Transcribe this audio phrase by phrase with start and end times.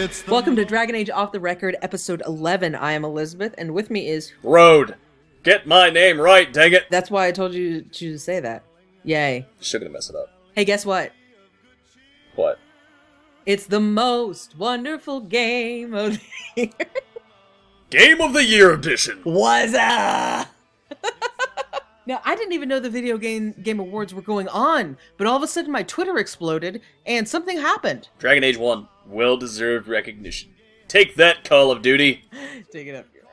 [0.00, 2.76] It's the Welcome to Dragon Age Off the Record, episode 11.
[2.76, 4.32] I am Elizabeth, and with me is.
[4.44, 4.94] Road.
[5.42, 6.84] Get my name right, dang it.
[6.88, 8.62] That's why I told you to say that.
[9.02, 9.44] Yay.
[9.58, 10.28] Still gonna mess it up.
[10.54, 11.10] Hey, guess what?
[12.36, 12.60] What?
[13.44, 16.22] It's the most wonderful game of the
[16.54, 16.70] year.
[17.90, 19.20] Game of the Year edition.
[19.24, 19.72] Was
[22.08, 25.36] Now, I didn't even know the video game game awards were going on, but all
[25.36, 28.08] of a sudden my Twitter exploded and something happened.
[28.18, 28.88] Dragon Age 1.
[29.08, 30.50] Well deserved recognition.
[30.86, 32.24] Take that, Call of Duty.
[32.72, 33.30] Take it up your ass.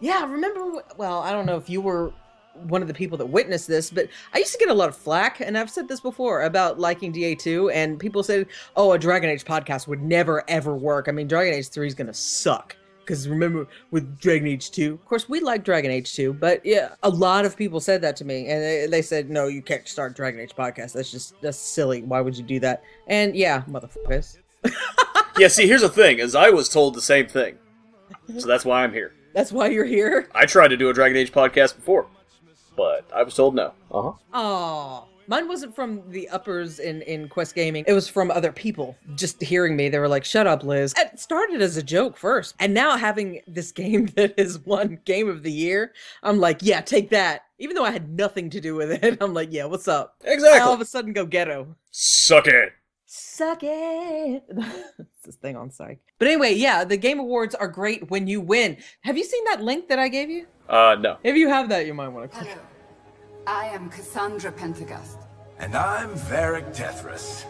[0.00, 0.82] Yeah, remember?
[0.96, 2.12] Well, I don't know if you were
[2.54, 4.96] one of the people that witnessed this, but I used to get a lot of
[4.96, 9.30] flack, and I've said this before about liking DA2, and people said, "Oh, a Dragon
[9.30, 12.76] Age podcast would never ever work." I mean, Dragon Age 3 is gonna suck.
[13.00, 16.94] Because remember, with Dragon Age 2, of course, we like Dragon Age 2, but yeah,
[17.02, 19.88] a lot of people said that to me, and they, they said, no, you can't
[19.88, 20.92] start Dragon Age podcast.
[20.92, 22.02] That's just, that's silly.
[22.02, 22.82] Why would you do that?
[23.06, 24.36] And yeah, motherfuckers.
[25.38, 27.58] yeah, see, here's the thing, is I was told the same thing.
[28.38, 29.12] So that's why I'm here.
[29.34, 30.28] That's why you're here?
[30.34, 32.06] I tried to do a Dragon Age podcast before,
[32.76, 33.72] but I was told no.
[33.90, 34.12] Uh-huh.
[34.32, 37.84] Oh, mine wasn't from the uppers in in Quest Gaming.
[37.86, 38.96] It was from other people.
[39.14, 42.54] Just hearing me, they were like, "Shut up, Liz." It started as a joke first,
[42.58, 46.80] and now having this game that is one game of the year, I'm like, "Yeah,
[46.80, 49.88] take that." Even though I had nothing to do with it, I'm like, "Yeah, what's
[49.88, 50.58] up?" Exactly.
[50.60, 51.76] I all of a sudden go ghetto.
[51.90, 52.72] Suck it.
[53.38, 54.42] Suck it.
[54.48, 56.00] it's this thing on psych.
[56.18, 58.78] But anyway, yeah, the game awards are great when you win.
[59.02, 60.48] Have you seen that link that I gave you?
[60.68, 61.18] Uh, no.
[61.22, 62.50] If you have that, you might want to click.
[62.50, 62.62] Hello.
[63.46, 65.18] I am Cassandra Pentaghast.
[65.60, 67.44] And I'm Varric Tethras.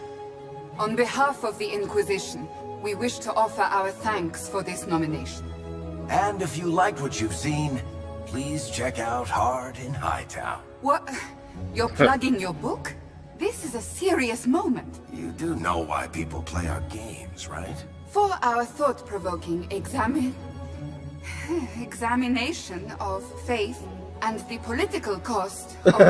[0.77, 2.47] On behalf of the Inquisition,
[2.83, 5.51] we wish to offer our thanks for this nomination.
[6.07, 7.81] And if you liked what you've seen,
[8.27, 10.61] please check out Hard in Hightown.
[10.81, 11.09] What?
[11.73, 12.93] You're plugging your book?
[13.39, 14.99] This is a serious moment.
[15.13, 17.85] You do know why people play our games, right?
[18.09, 20.35] For our thought-provoking examine...
[21.81, 23.81] examination of faith
[24.21, 25.93] and the political cost of...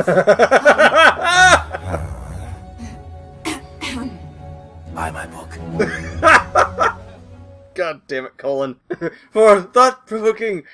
[4.92, 5.56] Buy my book.
[7.74, 8.74] God damn it, Colin.
[9.30, 10.64] For thought-provoking...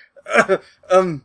[0.90, 1.22] um...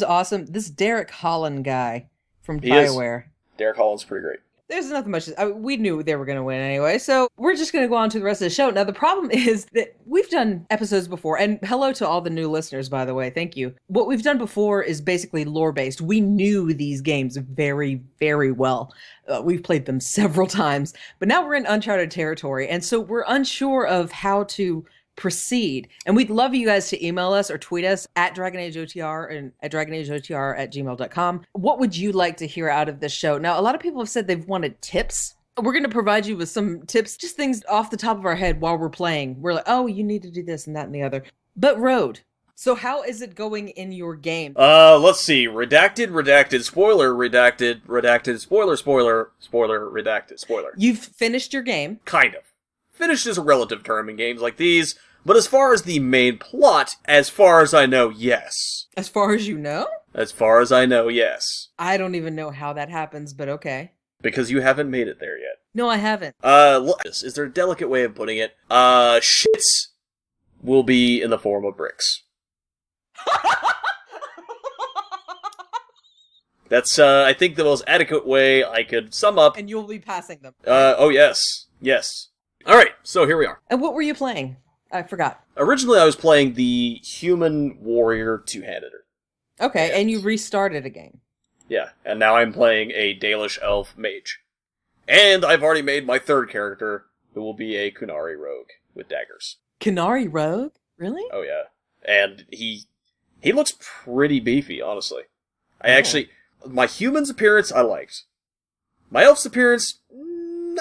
[0.00, 0.46] Who's awesome?
[0.46, 2.08] This Derek Holland guy
[2.40, 3.28] from He is.
[3.58, 4.38] Derek Holland's pretty great.
[4.66, 5.28] There's nothing much.
[5.36, 7.96] I, we knew they were going to win anyway, so we're just going to go
[7.96, 8.70] on to the rest of the show.
[8.70, 12.48] Now, the problem is that we've done episodes before, and hello to all the new
[12.48, 13.28] listeners, by the way.
[13.28, 13.74] Thank you.
[13.88, 16.00] What we've done before is basically lore based.
[16.00, 18.94] We knew these games very, very well.
[19.28, 23.24] Uh, we've played them several times, but now we're in uncharted territory, and so we're
[23.28, 24.86] unsure of how to
[25.20, 25.88] proceed.
[26.06, 29.36] And we'd love you guys to email us or tweet us at Dragon Age OTR
[29.36, 31.42] and at Dragon Age OTR at gmail.com.
[31.52, 33.38] What would you like to hear out of this show?
[33.38, 35.34] Now, a lot of people have said they've wanted tips.
[35.58, 38.34] We're going to provide you with some tips, just things off the top of our
[38.34, 39.40] head while we're playing.
[39.42, 41.22] We're like, oh, you need to do this and that and the other.
[41.54, 42.20] But, Road,
[42.54, 44.54] so how is it going in your game?
[44.56, 45.46] Uh, let's see.
[45.46, 50.72] Redacted, redacted, spoiler, redacted, redacted, spoiler, spoiler, spoiler, redacted, spoiler.
[50.78, 52.00] You've finished your game.
[52.06, 52.42] Kind of.
[52.90, 54.94] Finished is a relative term in games like these,
[55.24, 58.86] but as far as the main plot, as far as I know, yes.
[58.96, 61.68] As far as you know, As far as I know, yes.
[61.78, 63.92] I don't even know how that happens, but okay.
[64.22, 65.58] Because you haven't made it there yet.
[65.72, 66.34] No, I haven't.
[66.42, 68.54] Uh, look, is there a delicate way of putting it?
[68.68, 69.88] Uh, shits
[70.62, 72.22] will be in the form of bricks.
[76.68, 79.56] That's, uh, I think the most adequate way I could sum up.
[79.56, 80.54] and you'll be passing them.
[80.66, 81.66] Uh, oh yes.
[81.80, 82.28] Yes.
[82.68, 83.60] Alright, so here we are.
[83.68, 84.56] And what were you playing?
[84.92, 85.44] I forgot.
[85.56, 88.92] Originally I was playing the human warrior two-handed.
[89.60, 91.20] Okay, and you restarted a game.
[91.68, 94.40] Yeah, and now I'm playing a Dalish elf mage.
[95.06, 99.56] And I've already made my third character, who will be a Qunari rogue with daggers.
[99.80, 100.72] Canary Rogue?
[100.98, 101.24] Really?
[101.32, 101.64] Oh yeah.
[102.04, 102.84] And he
[103.40, 105.22] he looks pretty beefy, honestly.
[105.80, 105.92] I Oh.
[105.92, 106.30] actually
[106.66, 108.24] my human's appearance I liked.
[109.10, 110.00] My elf's appearance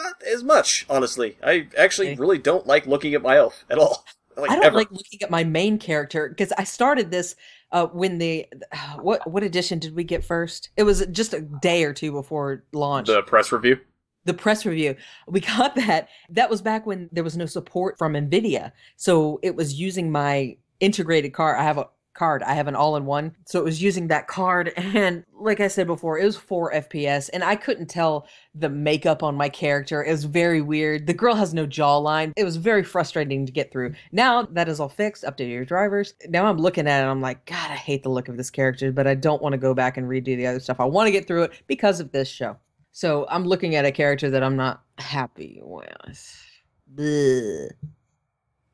[0.04, 1.38] not as much, honestly.
[1.44, 2.20] I actually Okay.
[2.20, 4.06] really don't like looking at my elf at all.
[4.38, 4.78] Like I don't ever.
[4.78, 7.36] like looking at my main character because I started this
[7.74, 8.46] uh, when the
[9.02, 10.70] what what edition did we get first?
[10.78, 13.08] It was just a day or two before launch.
[13.08, 13.80] the press review.
[14.24, 14.96] the press review.
[15.28, 16.08] We got that.
[16.30, 20.56] That was back when there was no support from Nvidia, so it was using my
[20.80, 21.60] integrated card.
[21.60, 22.44] I have a card.
[22.44, 24.74] I have an all-in-one, so it was using that card.
[25.00, 29.24] And like I said before, it was four FPS, and I couldn't tell the makeup
[29.24, 30.04] on my character.
[30.04, 31.08] It was very weird.
[31.08, 32.34] The girl has no jawline.
[32.36, 33.94] It was very frustrating to get through.
[34.12, 35.24] Now that is all fixed.
[35.24, 36.16] Updated your drivers.
[36.28, 37.08] Now I'm looking at it.
[37.08, 39.58] I'm like, God, I hate the look of this character, but I don't want to
[39.58, 40.80] go back and redo the other stuff.
[40.80, 42.58] I want to get through it because of this show.
[42.92, 46.46] So I'm looking at a character that I'm not happy with.
[46.94, 47.70] Bleh.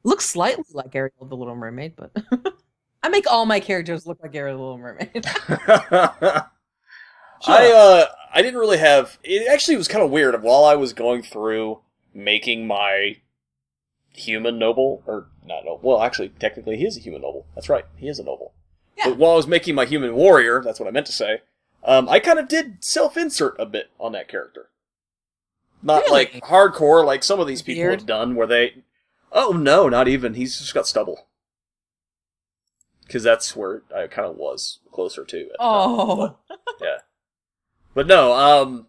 [0.03, 2.15] Looks slightly like Ariel the Little Mermaid, but
[3.05, 5.25] I make all my characters look like Ariel the Little Mermaid.
[7.47, 10.91] I uh I didn't really have it actually was kind of weird while I was
[10.93, 11.81] going through
[12.15, 13.17] making my
[14.13, 17.85] human noble or not noble well actually technically he is a human noble that's right
[17.97, 18.53] he is a noble
[18.97, 19.09] Yeah.
[19.09, 21.41] but while I was making my human warrior that's what I meant to say
[21.83, 24.69] um I kind of did self insert a bit on that character
[25.83, 26.11] not Really?
[26.33, 27.99] like hardcore like some of these people Beard?
[27.99, 28.75] have done where they
[29.31, 31.27] oh no not even he's just got stubble
[33.05, 35.55] because that's where I kind of was closer to time.
[35.59, 36.37] oh,
[36.81, 36.97] Yeah.
[37.93, 38.87] But no, um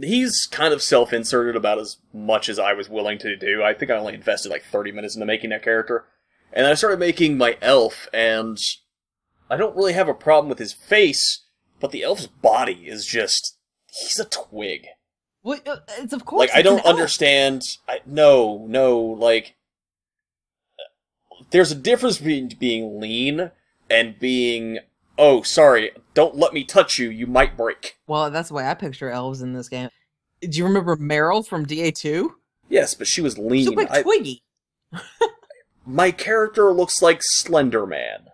[0.00, 3.62] he's kind of self-inserted about as much as I was willing to do.
[3.62, 6.06] I think I only invested like 30 minutes into making that character.
[6.52, 8.58] And I started making my elf and
[9.50, 11.44] I don't really have a problem with his face,
[11.80, 13.56] but the elf's body is just
[13.86, 14.86] he's a twig.
[15.42, 16.40] well, uh, it's of course.
[16.40, 17.62] Like I don't understand.
[17.88, 19.56] I no, no, like
[21.50, 23.50] there's a difference between being lean
[23.90, 24.78] and being
[25.16, 27.98] oh, sorry, don't let me touch you, you might break.
[28.06, 29.88] Well, that's the way I picture elves in this game.
[30.40, 32.30] Do you remember Merrill from DA2?
[32.68, 33.66] Yes, but she was She lean.
[33.66, 34.42] looked like I- Twiggy.
[35.86, 38.30] my character looks like Slender Man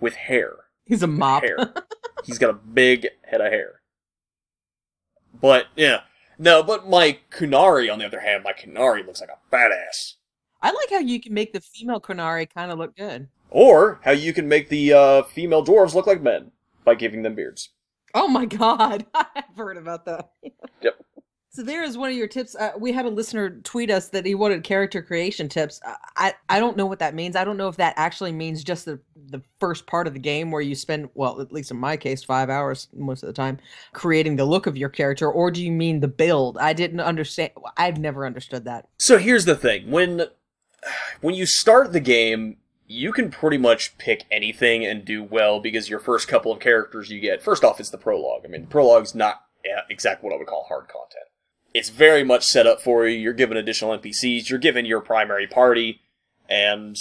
[0.00, 0.54] with hair.
[0.84, 1.42] He's a mop.
[1.44, 1.74] Hair.
[2.24, 3.80] He's got a big head of hair.
[5.40, 6.00] But yeah,
[6.38, 6.62] no.
[6.62, 10.14] But my Qunari, on the other hand, my Qunari looks like a badass.
[10.64, 13.28] I like how you can make the female Qunari kind of look good.
[13.50, 16.52] Or how you can make the uh, female dwarves look like men
[16.86, 17.68] by giving them beards.
[18.14, 20.30] Oh my god, I've heard about that.
[20.80, 20.94] Yep.
[21.50, 22.56] So there is one of your tips.
[22.56, 25.82] Uh, we had a listener tweet us that he wanted character creation tips.
[25.84, 27.36] I, I I don't know what that means.
[27.36, 30.50] I don't know if that actually means just the the first part of the game
[30.50, 33.58] where you spend well, at least in my case, five hours most of the time
[33.92, 36.56] creating the look of your character, or do you mean the build?
[36.56, 37.52] I didn't understand.
[37.76, 38.88] I've never understood that.
[38.98, 40.26] So here's the thing: when
[41.20, 45.88] when you start the game, you can pretty much pick anything and do well because
[45.88, 47.42] your first couple of characters you get.
[47.42, 48.42] First off, it's the prologue.
[48.44, 51.24] I mean, the prologue's not uh, exactly what I would call hard content.
[51.72, 53.18] It's very much set up for you.
[53.18, 54.48] You're given additional NPCs.
[54.48, 56.00] You're given your primary party,
[56.48, 56.96] and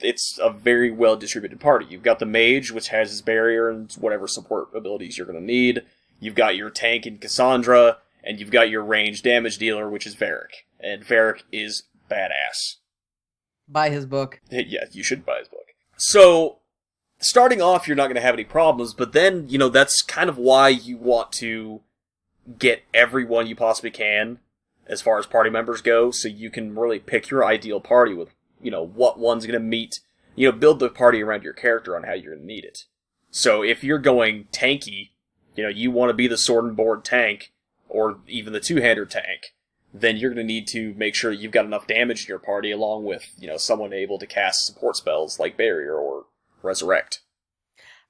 [0.00, 1.86] it's a very well distributed party.
[1.88, 5.44] You've got the mage, which has his barrier and whatever support abilities you're going to
[5.44, 5.82] need.
[6.18, 10.16] You've got your tank in Cassandra, and you've got your range damage dealer, which is
[10.16, 10.64] Varric.
[10.80, 12.76] And Varric is badass.
[13.72, 14.40] Buy his book.
[14.50, 15.74] Yeah, you should buy his book.
[15.96, 16.58] So,
[17.18, 20.28] starting off, you're not going to have any problems, but then, you know, that's kind
[20.28, 21.80] of why you want to
[22.58, 24.38] get everyone you possibly can
[24.86, 28.34] as far as party members go, so you can really pick your ideal party with,
[28.60, 30.00] you know, what one's going to meet,
[30.34, 32.84] you know, build the party around your character on how you're going to need it.
[33.30, 35.10] So, if you're going tanky,
[35.54, 37.52] you know, you want to be the sword and board tank,
[37.88, 39.54] or even the two-hander tank,
[39.92, 42.70] then you're going to need to make sure you've got enough damage in your party
[42.70, 46.24] along with, you know, someone able to cast support spells like Barrier or
[46.62, 47.20] Resurrect.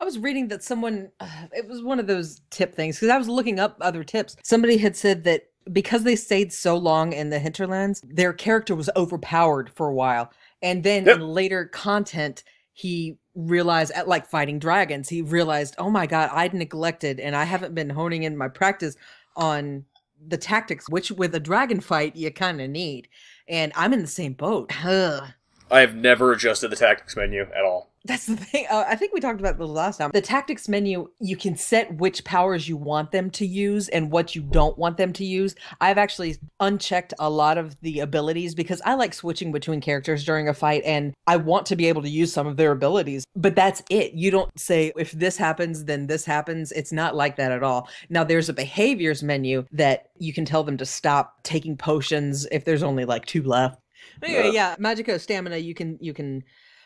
[0.00, 3.18] I was reading that someone, uh, it was one of those tip things because I
[3.18, 4.36] was looking up other tips.
[4.42, 8.90] Somebody had said that because they stayed so long in the hinterlands, their character was
[8.96, 10.32] overpowered for a while.
[10.60, 11.16] And then Yep.
[11.16, 12.42] in later content,
[12.72, 17.44] he realized, at like fighting dragons, he realized, oh my God, I'd neglected and I
[17.44, 18.96] haven't been honing in my practice
[19.36, 19.84] on
[20.26, 23.08] the tactics, which with a dragon fight, you kind of need.
[23.48, 24.72] And I'm in the same boat.
[24.84, 25.30] Ugh.
[25.70, 27.91] I have never adjusted the tactics menu at all.
[28.04, 28.66] That's the thing.
[28.68, 30.10] Uh, I think we talked about this last time.
[30.12, 34.34] The tactics menu, you can set which powers you want them to use and what
[34.34, 35.54] you don't want them to use.
[35.80, 40.48] I've actually unchecked a lot of the abilities because I like switching between characters during
[40.48, 43.24] a fight and I want to be able to use some of their abilities.
[43.36, 44.14] But that's it.
[44.14, 46.72] You don't say, if this happens, then this happens.
[46.72, 47.88] It's not like that at all.
[48.10, 52.64] Now, there's a behaviors menu that you can tell them to stop taking potions if
[52.64, 53.78] there's only like two left.
[54.22, 54.50] Anyway, Yeah.
[54.52, 56.42] yeah, Magico stamina, you can you can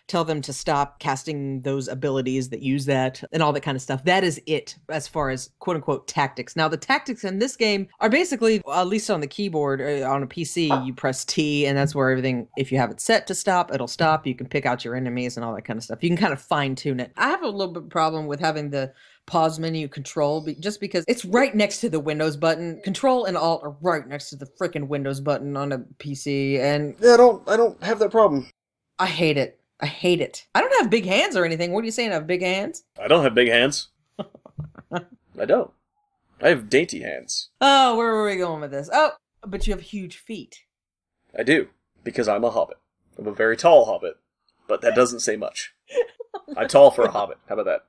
[0.09, 3.83] tell them to stop casting those abilities that use that and all that kind of
[3.83, 4.05] stuff.
[4.05, 6.57] That is it as far as quote unquote tactics.
[6.57, 10.23] Now, the tactics in this game are basically, at least on the keyboard, uh, on
[10.23, 13.35] a PC, you press T, and that's where everything, if you have it set to
[13.35, 14.27] stop, it'll stop.
[14.27, 16.03] You can pick out your enemies and all that kind of stuff.
[16.03, 17.13] You can kind of fine tune it.
[17.17, 18.93] I have a little bit of problem with having the
[19.27, 22.81] pause menu control be- just because it's right next to the Windows button.
[22.83, 26.95] Control and Alt are right next to the freaking Windows button on a PC, and
[27.01, 28.49] Yeah, I don't I don't have that problem.
[28.99, 29.61] I hate it.
[29.81, 30.47] I hate it.
[30.55, 31.73] I don't have big hands or anything.
[31.73, 32.11] What are you saying?
[32.11, 32.85] I have big hands?
[33.01, 33.89] I don't have big hands.
[34.93, 35.71] I don't.
[36.41, 37.51] I have dainty hands.
[37.61, 38.89] Oh, where were we going with this?
[38.93, 39.13] Oh,
[39.47, 40.65] but you have huge feet.
[41.39, 41.69] I do.
[42.05, 42.79] Because I'm a hobbit.
[43.19, 44.17] I'm a very tall hobbit.
[44.69, 45.75] But that doesn't say much.
[46.57, 47.39] I'm tall for a hobbit.
[47.49, 47.85] How about that?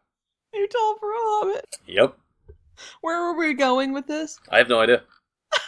[0.53, 1.75] You're tall for a hobbit.
[1.85, 2.17] Yep.
[3.01, 4.39] Where were we going with this?
[4.49, 5.03] I have no idea.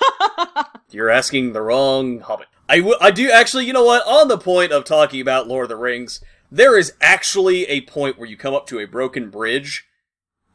[0.91, 2.47] You're asking the wrong hobbit.
[2.69, 4.05] I, w- I do actually, you know what?
[4.05, 6.21] On the point of talking about Lord of the Rings,
[6.51, 9.87] there is actually a point where you come up to a broken bridge,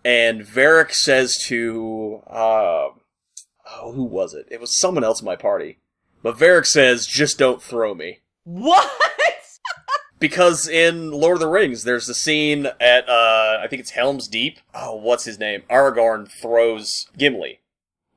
[0.05, 2.89] and Varric says to, uh,
[3.69, 4.47] oh, who was it?
[4.49, 5.79] It was someone else in my party.
[6.23, 8.21] But Varric says, just don't throw me.
[8.45, 8.91] What?
[10.21, 14.27] Because in Lord of the Rings, there's the scene at, uh, I think it's Helm's
[14.27, 14.59] Deep.
[14.75, 15.65] Oh, what's his name?
[15.69, 17.61] Aragorn throws Gimli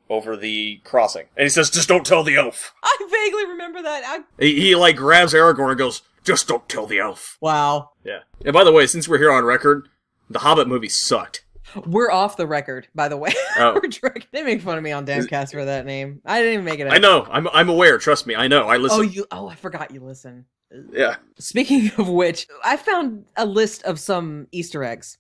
[0.10, 1.26] over the crossing.
[1.36, 2.74] And he says, just don't tell the elf.
[2.84, 4.04] I vaguely remember that.
[4.06, 4.44] I...
[4.44, 7.38] He, he like grabs Aragorn and goes, just don't tell the elf.
[7.42, 7.92] Wow.
[8.04, 8.20] Yeah.
[8.44, 9.88] And by the way, since we're here on record,
[10.30, 11.46] the Hobbit movie sucked.
[11.86, 13.34] We're off the record, by the way.
[13.58, 13.74] Oh.
[13.84, 14.30] We're drunk.
[14.32, 16.22] They make fun of me on Damcast for that name.
[16.26, 16.94] I didn't even make it up.
[16.94, 17.28] I know.
[17.30, 17.98] I'm I'm aware.
[17.98, 18.36] Trust me.
[18.36, 18.68] I know.
[18.68, 19.00] I listen.
[19.00, 19.26] Oh, you.
[19.32, 20.46] Oh, I forgot you listen.
[20.92, 21.18] yeah.
[21.38, 25.18] Speaking of which, I found a list of some Easter eggs.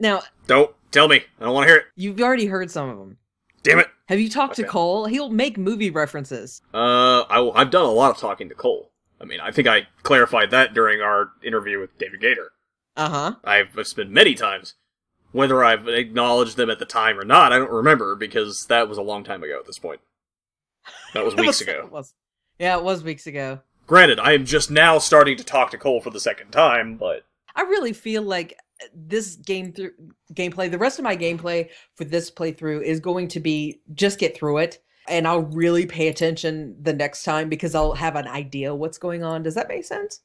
[0.00, 1.22] Now, Don't tell me.
[1.38, 1.84] I don't want to hear it.
[1.96, 3.18] you've already heard some of them.
[3.64, 3.88] Damn it.
[4.08, 5.06] Have you talked to Cole?
[5.06, 6.60] He'll make movie references.
[6.72, 8.90] Uh, I, I've done a lot of talking to Cole.
[9.20, 12.48] I mean, I think I clarified that during our interview with David Gaider.
[12.96, 13.34] Uh huh.
[13.42, 14.74] I've I've spent many times.
[15.32, 18.98] Whether I've acknowledged them at the time or not, I don't remember because that was
[18.98, 20.00] a long time ago at this point.
[21.12, 21.82] That was weeks ago.
[21.86, 22.14] It was.
[22.58, 23.60] Yeah, it was weeks ago.
[23.86, 27.24] Granted, I am just now starting to talk to Cole for the second time, but
[27.56, 28.56] I really feel like
[28.94, 29.92] this game through
[30.32, 34.36] gameplay, the rest of my gameplay for this playthrough is going to be just get
[34.36, 38.74] through it, and I'll really pay attention the next time because I'll have an idea
[38.74, 39.42] what's going on.
[39.42, 40.20] Does that make sense?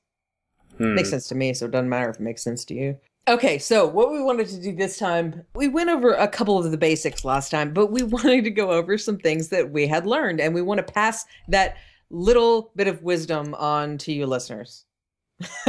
[0.78, 0.96] hmm.
[0.96, 2.98] Makes sense to me, so it doesn't matter if it makes sense to you.
[3.28, 6.72] Okay, so what we wanted to do this time, we went over a couple of
[6.72, 10.08] the basics last time, but we wanted to go over some things that we had
[10.08, 11.78] learned, and we want to pass that
[12.10, 14.86] little bit of wisdom on to you listeners.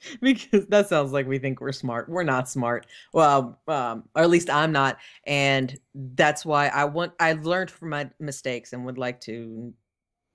[0.20, 2.08] because that sounds like we think we're smart.
[2.08, 2.86] We're not smart.
[3.12, 7.12] Well, um, or at least I'm not, and that's why I want.
[7.20, 9.72] I've learned from my mistakes and would like to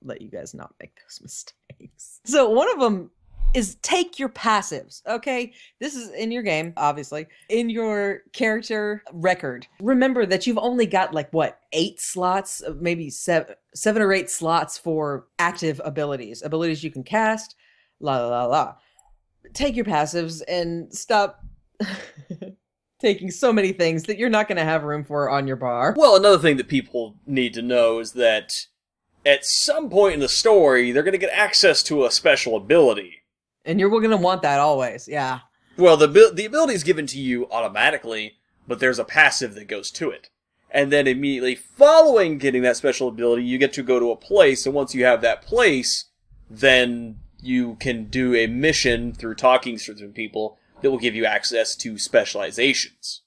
[0.04, 2.22] let you guys not make those mistakes.
[2.26, 3.12] So one of them
[3.54, 5.06] is take your passives.
[5.06, 9.68] Okay, this is in your game, obviously, in your character record.
[9.82, 14.30] Remember that you've only got like what eight slots, uh, maybe seven, seven or eight
[14.30, 17.56] slots for active abilities, abilities you can cast.
[18.00, 18.76] La la la la.
[19.54, 21.44] Take your passives and stop
[23.00, 25.94] taking so many things that you're not going to have room for on your bar.
[25.98, 28.68] Well, another thing that people need to know is that
[29.26, 33.24] at some point in the story, they're going to get access to a special ability.
[33.66, 35.08] And you're going to want that always.
[35.08, 35.40] Yeah.
[35.78, 39.90] Well, the the ability is given to you automatically, but there's a passive that goes
[39.92, 40.30] to it.
[40.70, 44.66] And then immediately following getting that special ability, you get to go to a place,
[44.66, 46.06] and once you have that place,
[46.50, 51.26] then you can do a mission through talking to certain people that will give you
[51.26, 53.22] access to specializations.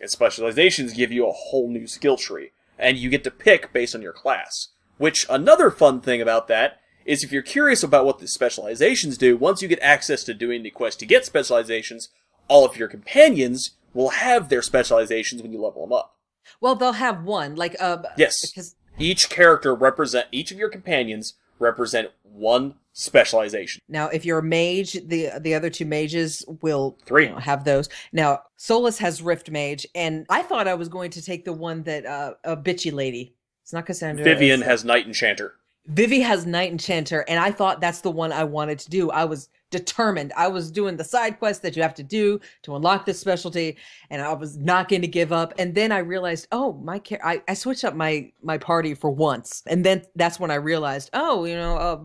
[0.00, 3.94] And specializations give you a whole new skill tree, and you get to pick based
[3.94, 4.68] on your class.
[4.96, 9.36] Which, another fun thing about that is if you're curious about what the specializations do,
[9.36, 12.10] once you get access to doing the quest to get specializations,
[12.48, 16.16] all of your companions will have their specializations when you level them up.
[16.60, 17.56] Well, they'll have one.
[17.56, 18.34] Like, uh, Yes.
[18.50, 23.80] Because Each character represent, each of your companions represent one specialization.
[23.88, 27.26] Now, if you're a mage, the the other two mages will Three.
[27.26, 27.88] you know, have those.
[28.12, 31.84] Now, Solas has Rift Mage, and I thought I was going to take the one
[31.84, 33.34] that uh, a bitchy lady.
[33.62, 34.24] It's not Cassandra.
[34.24, 35.54] Vivienne has Knight Enchanter.
[35.86, 39.10] Vivi has Knight Enchanter, and I thought that's the one I wanted to do.
[39.10, 40.32] I was determined.
[40.36, 43.76] I was doing the side quest that you have to do to unlock this specialty,
[44.10, 45.54] and I was not going to give up.
[45.58, 49.08] And then I realized, oh, my char- I, I switched up my my party for
[49.10, 52.00] once, and then that's when I realized, oh, you know, uh,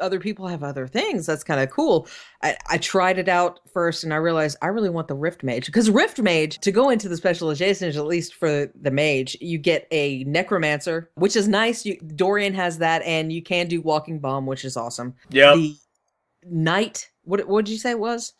[0.00, 1.26] other people have other things.
[1.26, 2.08] That's kind of cool.
[2.42, 5.66] I, I tried it out first, and I realized I really want the Rift Mage
[5.66, 9.86] because Rift Mage to go into the specializations, at least for the mage, you get
[9.90, 11.84] a Necromancer, which is nice.
[11.84, 15.14] You, Dorian has that, and you can do Walking Bomb, which is awesome.
[15.30, 15.54] Yeah.
[15.54, 15.76] The
[16.46, 18.34] Knight, what what did you say it was?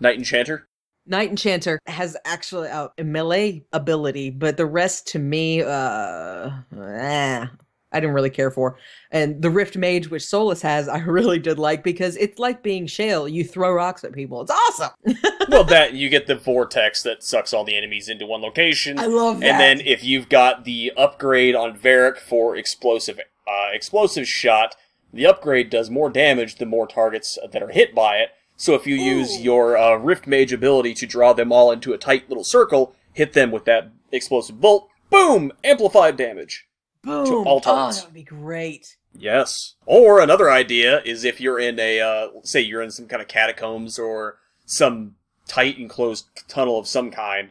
[0.00, 0.68] Knight Enchanter.
[1.06, 7.46] Knight Enchanter has actually a, a melee ability, but the rest to me, uh, eh,
[7.92, 8.76] I didn't really care for.
[9.10, 12.86] And the Rift Mage, which Solas has, I really did like because it's like being
[12.86, 13.28] Shale.
[13.28, 14.42] You throw rocks at people.
[14.42, 14.90] It's awesome.
[15.48, 18.98] well, that you get the vortex that sucks all the enemies into one location.
[18.98, 19.52] I love that.
[19.52, 24.74] And then if you've got the upgrade on Varric for explosive uh, explosive shot,
[25.12, 28.30] the upgrade does more damage the more targets that are hit by it.
[28.56, 31.98] So if you use your uh, Rift Mage ability to draw them all into a
[31.98, 36.67] tight little circle, hit them with that explosive bolt, boom, amplified damage.
[37.02, 38.96] Boom, all oh, that would be great.
[39.14, 39.74] Yes.
[39.86, 43.28] Or another idea is if you're in a, uh, say you're in some kind of
[43.28, 47.50] catacombs or some tight enclosed tunnel of some kind,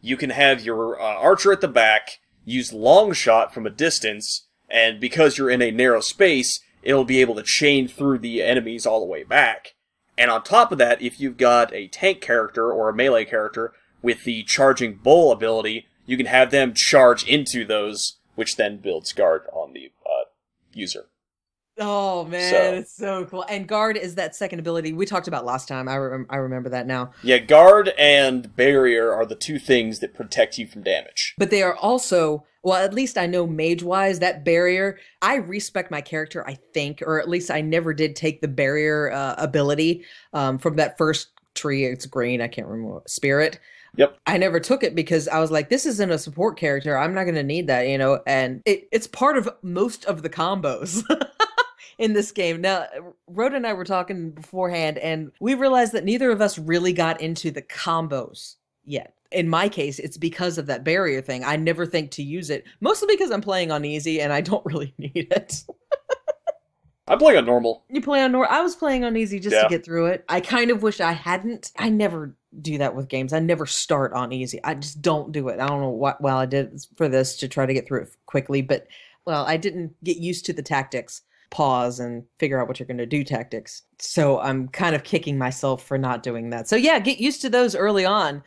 [0.00, 4.46] you can have your uh, archer at the back, use long shot from a distance,
[4.68, 8.86] and because you're in a narrow space, it'll be able to chain through the enemies
[8.86, 9.74] all the way back.
[10.16, 13.72] And on top of that, if you've got a tank character or a melee character
[14.02, 19.12] with the charging bull ability, you can have them charge into those, which then builds
[19.12, 20.24] guard on the uh,
[20.72, 21.06] user.
[21.78, 23.44] Oh man, So- it's so cool.
[23.48, 25.88] And guard is that second ability we talked about last time.
[25.88, 27.10] I rem- I remember that now.
[27.22, 31.34] Yeah, guard and barrier are the two things that protect you from damage.
[31.36, 34.98] But they are also well, at least I know mage wise that barrier.
[35.20, 39.12] I respect my character, I think, or at least I never did take the barrier
[39.12, 41.84] uh, ability um, from that first tree.
[41.84, 42.40] It's green.
[42.40, 43.58] I can't remember spirit.
[43.96, 44.18] Yep.
[44.26, 46.96] I never took it because I was like, this isn't a support character.
[46.96, 48.20] I'm not going to need that, you know.
[48.26, 51.02] And it, it's part of most of the combos.
[51.96, 52.60] In this game.
[52.60, 52.86] Now,
[53.28, 57.20] Rhoda and I were talking beforehand, and we realized that neither of us really got
[57.20, 59.14] into the combos yet.
[59.30, 61.44] In my case, it's because of that barrier thing.
[61.44, 64.66] I never think to use it, mostly because I'm playing on easy and I don't
[64.66, 65.62] really need it.
[67.06, 67.84] I'm playing on normal.
[67.90, 68.50] You play on normal.
[68.50, 69.64] I was playing on easy just Yeah.
[69.64, 70.24] to get through it.
[70.28, 71.70] I kind of wish I hadn't.
[71.76, 73.32] I never do that with games.
[73.32, 74.58] I never start on easy.
[74.64, 75.60] I just don't do it.
[75.60, 76.20] I don't know what.
[76.20, 78.86] Well, I did for this to try to get through it quickly, but
[79.26, 81.22] well, I didn't get used to the tactics.
[81.50, 83.82] Pause and figure out what you're going to do tactics.
[84.00, 86.68] So I'm kind of kicking myself for not doing that.
[86.68, 88.42] So yeah, get used to those early on.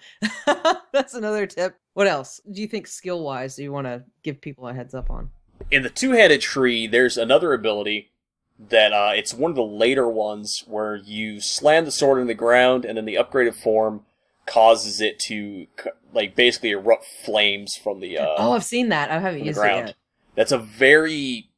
[0.93, 1.75] That's another tip.
[1.93, 4.93] What else do you think skill wise do you want to give people a heads
[4.93, 5.29] up on?
[5.71, 8.11] In the two headed tree, there's another ability
[8.59, 12.33] that uh, it's one of the later ones where you slam the sword in the
[12.33, 14.01] ground, and then the upgraded form
[14.45, 15.67] causes it to
[16.13, 19.11] like basically erupt flames from the uh, oh, I've seen that.
[19.11, 19.95] I haven't used it yet.
[20.35, 21.49] That's a very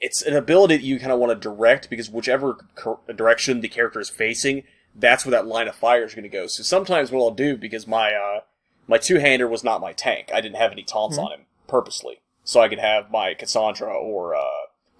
[0.00, 3.68] it's an ability that you kind of want to direct because whichever cor- direction the
[3.68, 4.62] character is facing,
[4.94, 6.46] that's where that line of fire is going to go.
[6.46, 8.40] So sometimes what I'll do because my uh,
[8.86, 11.24] my two hander was not my tank, I didn't have any taunts Mhm.
[11.24, 14.40] on him purposely, so I could have my Cassandra or uh,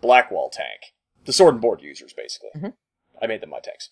[0.03, 2.51] Blackwall tank, the sword and board users basically.
[2.57, 2.73] Mhm.
[3.21, 3.91] I made them my tanks.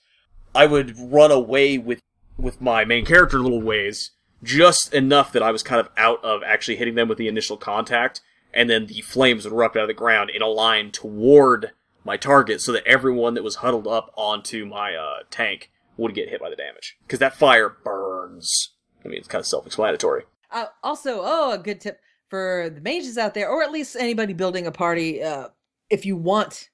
[0.54, 2.00] I would run away with
[2.38, 4.12] with my main character a little ways,
[4.44, 7.56] just enough that I was kind of out of actually hitting them with the initial
[7.56, 8.20] contact,
[8.54, 11.72] and then the flames would erupt out of the ground in a line toward
[12.04, 16.28] my target, so that everyone that was huddled up onto my uh, tank would get
[16.28, 16.96] hit by the damage.
[17.02, 18.74] Because that fire burns.
[19.04, 20.22] I mean, it's kind of self-explanatory.
[20.50, 24.32] Uh, also, oh, a good tip for the mages out there, or at least anybody
[24.32, 25.22] building a party.
[25.22, 25.48] Uh,
[25.90, 26.70] if you want,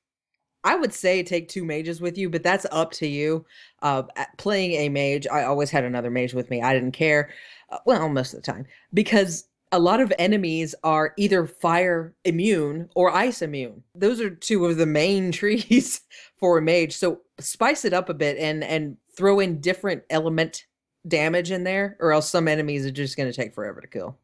[0.64, 3.44] I would say take two mages with you, but that's up to you.
[3.83, 4.05] Uh,
[4.38, 6.62] playing a mage, I always had another mage with me.
[6.62, 7.31] I didn't care.
[7.70, 12.88] Uh, well, most of the time, because a lot of enemies are either fire immune
[12.94, 13.83] or ice immune.
[13.94, 16.00] Those are two of the main trees
[16.37, 16.96] for a mage.
[16.96, 20.64] So spice it up a bit and and throw in different element
[21.07, 24.18] damage in there, or else some enemies are just going to take forever to kill.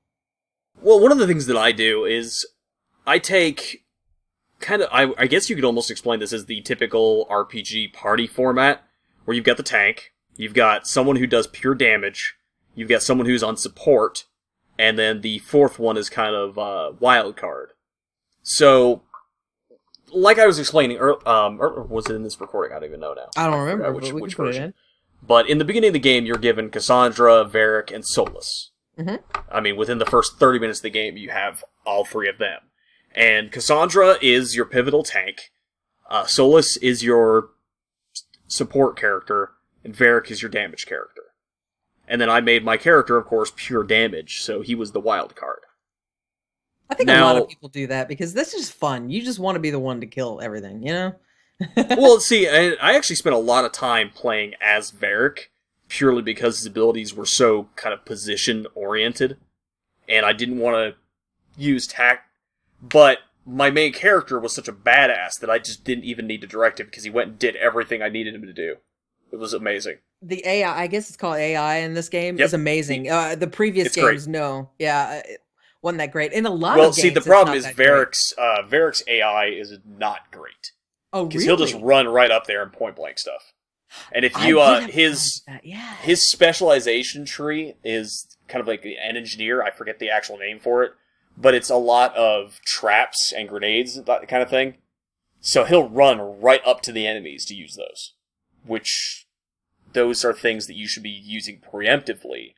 [0.81, 2.47] Well, one of the things that I do is
[3.07, 3.85] I take
[4.61, 8.27] kind of I, I guess you could almost explain this as the typical RPG party
[8.27, 8.85] format
[9.25, 12.35] where you've got the tank, you've got someone who does pure damage,
[12.75, 14.25] you've got someone who's on support,
[14.79, 17.71] and then the fourth one is kind of uh, wild card.
[18.43, 19.03] So,
[20.13, 22.75] like I was explaining, ear- um, or was it in this recording?
[22.77, 23.29] I don't even know now.
[23.37, 24.63] I don't forgot remember, which, which version.
[24.65, 24.75] in.
[25.23, 28.69] But in the beginning of the game, you're given Cassandra, Varric, and Solas.
[28.99, 29.21] Mhm.
[29.51, 32.39] I mean, within the first 30 minutes of the game, you have all three of
[32.39, 32.61] them.
[33.15, 35.51] And Cassandra is your pivotal tank.
[36.09, 37.51] Uh, Solas is your
[38.47, 39.53] support character,
[39.85, 41.23] and Varric is your damage character.
[42.07, 45.37] And then I made my character, of course, pure damage, so he was the wild
[45.37, 45.61] card.
[46.89, 49.11] I think a lot of people do that because this is fun.
[49.11, 51.15] You just want to be the one to kill everything, you know?
[51.77, 55.51] well, see, I, I actually spent a lot of time playing as Varric,
[55.89, 59.37] purely because his abilities were so kind of position oriented,
[60.09, 62.30] and I didn't want to use tact.
[62.83, 66.47] But my main character was such a badass that I just didn't even need to
[66.47, 68.77] direct him because he went and did everything I needed him to do.
[69.33, 69.99] It was amazing.
[70.23, 72.45] the AI, I guess it's called AI in this game, Yep.
[72.47, 73.11] is amazing.
[73.11, 74.13] Uh, the previous It's great.
[74.13, 75.43] games, no, yeah, it
[75.83, 76.33] wasn't that great.
[76.33, 77.65] In a lot well, of games, see, the it's problem is.
[77.67, 80.73] Varric's uh, Varric's AI is not great
[81.13, 81.47] Oh, because really?
[81.47, 83.53] he'll just run right up there and point blank stuff.
[84.13, 88.67] And if you uh, his fun with that, yeah, his specialization tree is kind of
[88.69, 89.63] like an engineer.
[89.63, 90.93] I forget the actual name for it,
[91.41, 94.75] but it's a lot of traps and grenades, that kind of thing.
[95.41, 98.15] So he'll run right up to the enemies to use those,
[98.65, 99.27] which
[99.93, 102.55] those are things that you should be using preemptively.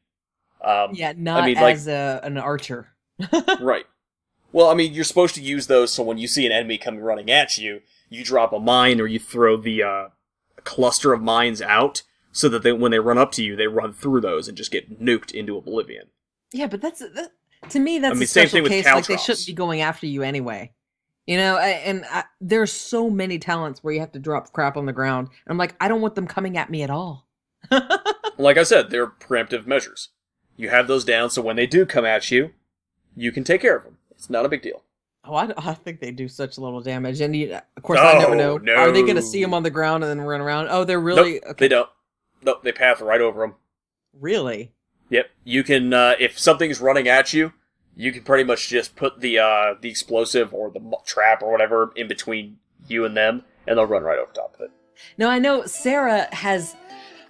[0.65, 2.89] Um, yeah, not mean, like- as a, an archer.
[3.61, 3.87] right.
[4.53, 7.01] Well, I mean, you're supposed to use those so when you see an enemy coming
[7.01, 10.09] running at you, you drop a mine or you throw the uh,
[10.65, 13.93] cluster of mines out so that they, when they run up to you, they run
[13.93, 16.09] through those and just get nuked into oblivion.
[16.53, 17.33] Yeah, but that's that,
[17.71, 18.85] To me, that's I mean, a special case.
[18.85, 20.73] Like they shouldn't be going after you anyway.
[21.27, 24.77] You know, I, and I, there's so many talents where you have to drop crap
[24.77, 25.29] on the ground.
[25.47, 27.29] I'm like, I don't want them coming at me at all.
[28.39, 30.09] Like I said, they're preemptive measures.
[30.57, 32.51] You have those down, so when they do come at you,
[33.17, 33.99] you can take care of them.
[34.11, 34.83] It's not a big deal.
[35.25, 38.35] Oh, I, I think they do such little damage, and you, of course, I never
[38.35, 38.59] oh, know.
[38.59, 40.69] No, Are they going to see them on the ground and then run around?
[40.71, 41.57] Oh, they're really nope, okay.
[41.59, 41.89] they don't.
[42.43, 43.55] Nope, they path right over them.
[44.19, 44.73] Really?
[45.13, 45.93] Yep, you can.
[45.93, 47.53] Uh, if something's running at you,
[47.95, 51.93] you can pretty much just put the uh, the explosive or the trap or whatever
[51.95, 52.57] in between
[52.89, 54.71] you and them, and they'll run right over top of it.
[55.19, 56.75] No, I know Sera has.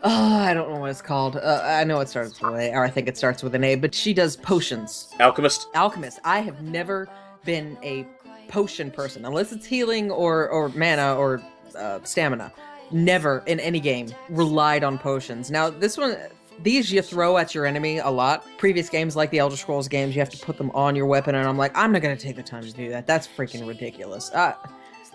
[0.05, 1.37] Oh, I don't know what it's called.
[1.37, 3.75] Uh, I know it starts with a, or I think it starts with an A,
[3.75, 5.12] but she does potions.
[5.18, 5.66] Alchemist.
[5.75, 6.21] Alchemist.
[6.25, 7.09] I have never
[7.45, 8.07] been a
[8.47, 11.42] potion person unless it's healing or or mana or
[11.77, 12.53] uh, stamina.
[12.92, 15.51] Never in any game relied on potions.
[15.51, 16.16] Now this one,
[16.61, 18.47] these you throw at your enemy a lot.
[18.59, 21.35] Previous games like the Elder Scrolls games, you have to put them on your weapon,
[21.35, 23.07] and I'm like, I'm not gonna take the time to do that.
[23.07, 24.31] That's freaking ridiculous.
[24.31, 24.55] Uh,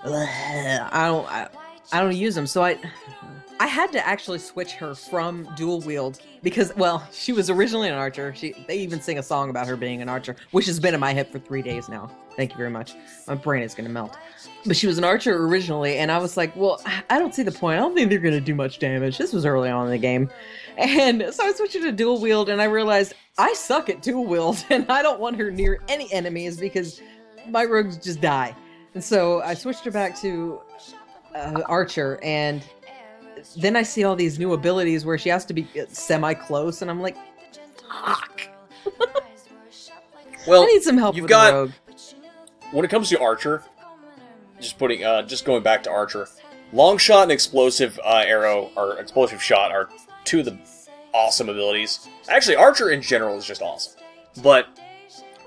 [0.05, 1.25] I don't.
[1.31, 1.49] I,
[1.91, 2.77] I don't use them, so I.
[3.59, 7.95] I had to actually switch her from dual wield because, well, she was originally an
[7.95, 8.33] archer.
[8.35, 10.99] She they even sing a song about her being an archer, which has been in
[10.99, 12.11] my head for three days now.
[12.35, 12.93] Thank you very much.
[13.27, 14.15] My brain is gonna melt.
[14.65, 17.51] But she was an archer originally, and I was like, well, I don't see the
[17.51, 17.77] point.
[17.77, 19.17] I don't think they're gonna do much damage.
[19.17, 20.29] This was early on in the game,
[20.77, 24.25] and so I switched her to dual wield, and I realized I suck at dual
[24.25, 27.01] wield, and I don't want her near any enemies because
[27.49, 28.55] my rogues just die.
[28.93, 30.61] And so I switched her back to
[31.35, 32.63] uh, archer, and
[33.55, 36.91] then I see all these new abilities where she has to be semi close, and
[36.91, 37.17] I'm like,
[37.89, 38.41] fuck.
[40.47, 41.71] Well, I need some help you've with got rogue.
[42.71, 43.63] when it comes to Archer,
[44.61, 46.27] just putting, uh, just going back to Archer,
[46.71, 49.89] long shot and explosive uh, arrow or explosive shot are
[50.23, 50.57] two of the
[51.13, 52.07] awesome abilities.
[52.29, 53.99] Actually, Archer in general is just awesome,
[54.41, 54.67] but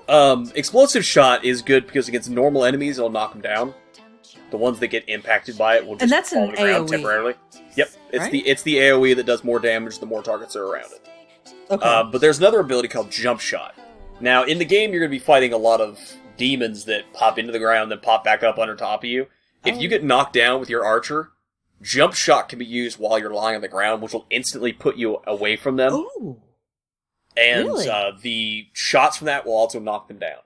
[0.07, 3.73] um, explosive shot is good because against normal enemies it'll knock them down.
[4.51, 6.61] The ones that get impacted by it will just And that's fall an to the
[6.61, 6.91] ground AoE.
[6.91, 7.33] temporarily.
[7.75, 8.31] Yep, it's Right?
[8.31, 11.07] the it's the AOE that does more damage the more targets are around it.
[11.71, 11.83] Okay.
[11.87, 13.75] Uh, but there's another ability called Jump Shot.
[14.19, 15.97] Now, in the game, you're going to be fighting a lot of
[16.37, 19.27] demons that pop into the ground, then pop back up under top of you.
[19.65, 19.89] If you Oh.
[19.89, 21.29] get knocked down with your archer,
[21.81, 24.97] Jump Shot can be used while you're lying on the ground, which will instantly put
[24.97, 25.93] you away from them.
[25.93, 26.41] Ooh.
[27.37, 27.87] and really?
[27.89, 30.39] uh, the shots from that will also knock them down.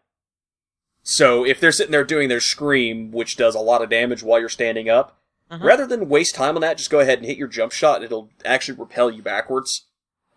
[1.07, 4.39] So if they're sitting there doing their scream, which does a lot of damage while
[4.39, 5.63] you're standing up, Uh-huh.
[5.63, 8.03] rather than waste time on that, just go ahead and hit your jump shot.
[8.03, 9.85] It'll actually repel you backwards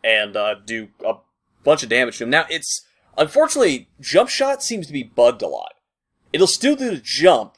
[0.05, 1.15] and uh, do a
[1.65, 2.31] bunch of damage to them.
[2.31, 2.83] Now, it's
[3.17, 5.73] unfortunately jump shot seems to be bugged a lot.
[6.35, 7.55] It'll still do the jump,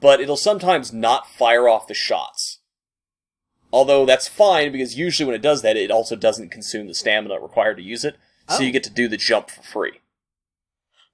[0.00, 2.58] but it'll sometimes not fire off the shots.
[3.72, 7.38] Although that's fine because usually when it does that, it also doesn't consume the stamina
[7.40, 8.16] required to use it,
[8.48, 8.60] so Oh.
[8.62, 10.00] you get to do the jump for free.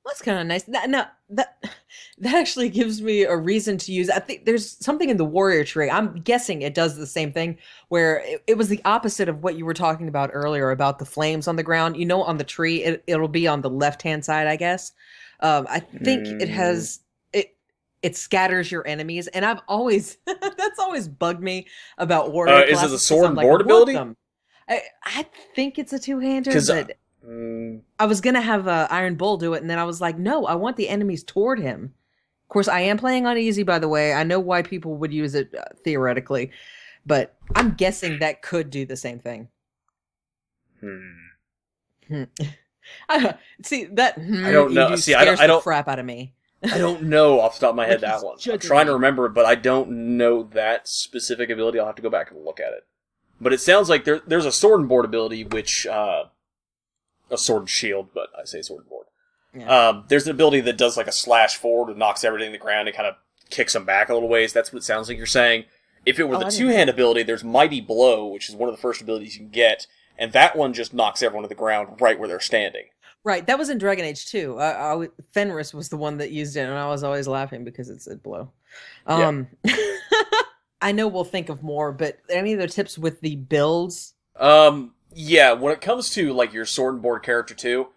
[0.06, 0.62] That's kind of nice.
[0.62, 1.62] That no, that
[2.18, 4.10] that actually gives me a reason to use.
[4.10, 5.90] I think there's something in the warrior tree.
[5.90, 9.56] I'm guessing it does the same thing, where it, it was the opposite of what
[9.56, 11.96] you were talking about earlier about the flames on the ground.
[11.96, 14.92] You know, on the tree, it, it'll be on the left hand side, I guess.
[15.40, 16.52] Um, I think it Mm.
[16.52, 17.00] has
[17.32, 17.54] it.
[18.02, 21.66] It scatters your enemies, and I've always that's always bugged me
[21.98, 22.54] about warrior.
[22.54, 24.16] Uh, is it the 'cause sword and like, board "Warp ability?"
[24.68, 26.96] I I think it's a two hander, 'Cause, but
[27.28, 30.16] Mm, I was gonna have uh, Iron Bull do it, and then I was like,
[30.18, 31.92] no, I want the enemies toward him.
[32.44, 34.14] Of course, I am playing on easy, by the way.
[34.14, 36.50] I know why people would use it uh, theoretically,
[37.04, 39.48] but I'm guessing that could do the same thing.
[40.80, 41.02] hmm.
[43.08, 44.16] I, see that?
[44.18, 44.88] I don't know.
[44.90, 46.34] do See, I don't- I don't- crap out of me.
[46.64, 48.36] I don't know off the top of my head that one.
[48.50, 51.78] I'm trying to remember but I don't know that specific ability.
[51.78, 52.84] I'll have to go back and look at it.
[53.40, 56.24] But it sounds like there, there's a sword and board ability, which uh,
[57.30, 59.06] a sword and shield, but I say sword and board.
[59.54, 59.88] Yeah.
[59.88, 62.62] Um, there's an ability that does like a slash forward and knocks everything to the
[62.62, 63.16] ground and kind of
[63.50, 64.52] kicks them back a little ways.
[64.52, 65.64] That's what it sounds like you're saying.
[66.04, 68.74] If it were Oh, the two hand ability, there's mighty blow, which is one of
[68.74, 69.86] the first abilities you can get,
[70.16, 72.84] and that one just knocks everyone to the ground right where they're standing.
[73.24, 74.58] Right, that was in Dragon Age 2.
[74.58, 74.62] Uh,
[75.06, 78.00] I, Fenris was the one that used it, and I was always laughing because it
[78.00, 78.52] said blow.
[79.06, 79.26] Yeah.
[79.26, 79.48] Um,
[80.80, 84.14] I know we'll think of more, but any other tips with the builds?
[84.36, 87.88] Um, yeah, when it comes to like your sword and board character too,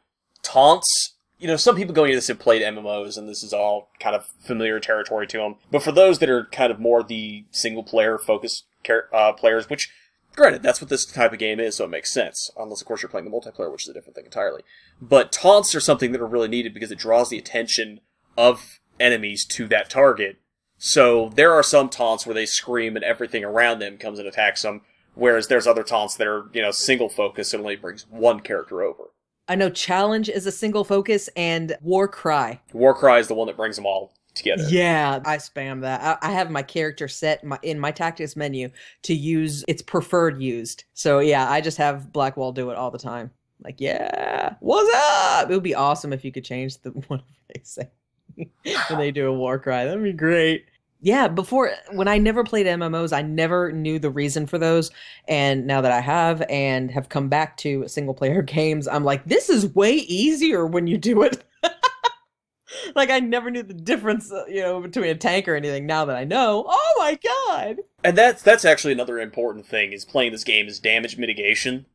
[0.42, 1.14] taunts.
[1.38, 4.16] You know, some people going into this have played MMOs, and this is all kind
[4.16, 5.56] of familiar territory to them.
[5.70, 8.66] But for those that are kind of more the single player focused
[9.14, 9.92] uh, players, which,
[10.36, 12.50] granted, that's what this type of game is, so it makes sense.
[12.58, 14.62] Unless, of course, you're playing the multiplayer, which is a different thing entirely.
[15.00, 18.02] But taunts are something that are really needed because it draws the attention
[18.38, 20.38] of enemies to that target.
[20.78, 24.62] So there are some taunts where they scream and everything around them comes and attacks
[24.64, 24.82] them,
[25.22, 28.82] whereas there's other taunts that are, you know, single focus and only brings one character
[28.82, 29.12] over.
[29.48, 32.60] I know challenge is a single focus and war cry.
[32.74, 34.64] War Cry is the one that brings them all together.
[34.68, 36.02] Yeah, I spam that.
[36.02, 38.70] I, I have my character set in my, in my tactics menu
[39.04, 40.86] to use its preferred used.
[40.94, 43.30] So yeah, I just have Blackwall do it all the time.
[43.64, 45.52] Like, yeah, what's up?
[45.52, 47.22] It would be awesome if you could change the one
[47.54, 47.92] they say
[48.90, 49.86] when they do a war cry.
[49.86, 50.66] That'd be great.
[51.04, 54.92] Yeah, before when I never played MMOs, I never knew the reason for those.
[55.28, 59.26] And now that I have and have come back to single player games, I'm like,
[59.26, 61.44] this is way easier when you do it.
[62.96, 65.88] like I never knew the difference, uh, you know, between a tank or anything.
[65.88, 67.78] Now that I know, oh my god!
[68.04, 71.88] And that's that's actually another important thing is playing this game is damage mitigation.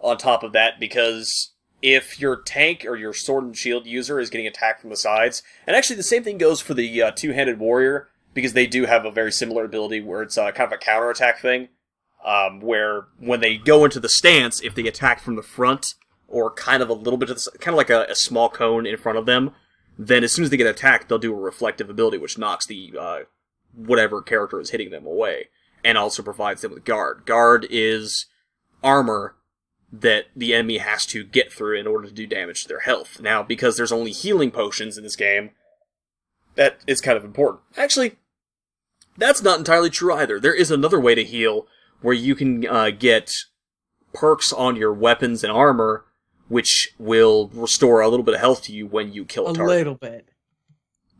[0.00, 4.28] On top of that, because if your tank or your sword and shield user is
[4.28, 7.58] getting attacked from the sides, and actually the same thing goes for the uh, two-handed
[7.58, 10.82] warrior because they do have a very similar ability where it's uh, kind of a
[10.82, 11.68] counterattack thing,
[12.24, 15.94] um, where when they go into the stance, if they attack from the front
[16.28, 18.86] or kind of a little bit of the, kind of like a, a small cone
[18.86, 19.52] in front of them,
[19.96, 22.92] then as soon as they get attacked, they'll do a reflective ability which knocks the
[22.98, 23.20] uh,
[23.74, 25.48] whatever character is hitting them away,
[25.84, 27.24] and also provides them with guard.
[27.24, 28.26] Guard is
[28.82, 29.36] armor
[29.92, 33.20] that the enemy has to get through in order to do damage to their health.
[33.20, 35.50] Now, because there's only healing potions in this game,
[36.56, 37.62] that is kind of important.
[37.76, 38.16] Actually,
[39.16, 40.38] that's not entirely true either.
[40.40, 41.66] There is another way to heal
[42.00, 43.32] where you can uh, get
[44.12, 46.04] perks on your weapons and armor,
[46.48, 49.54] which will restore a little bit of health to you when you kill a, A
[49.54, 49.76] target.
[49.76, 50.28] little bit.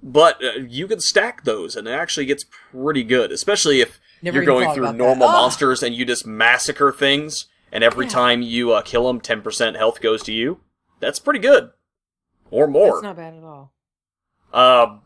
[0.02, 4.36] But uh, you can stack those, and it actually gets pretty good, especially if Never
[4.36, 8.12] you're going through normal monsters and you just massacre things, and every Yeah.
[8.12, 10.60] time you uh, kill them, 10% health goes to you.
[11.00, 11.70] That's pretty good.
[12.50, 12.92] Or more.
[12.92, 13.72] That's not bad at all.
[14.52, 15.00] Um,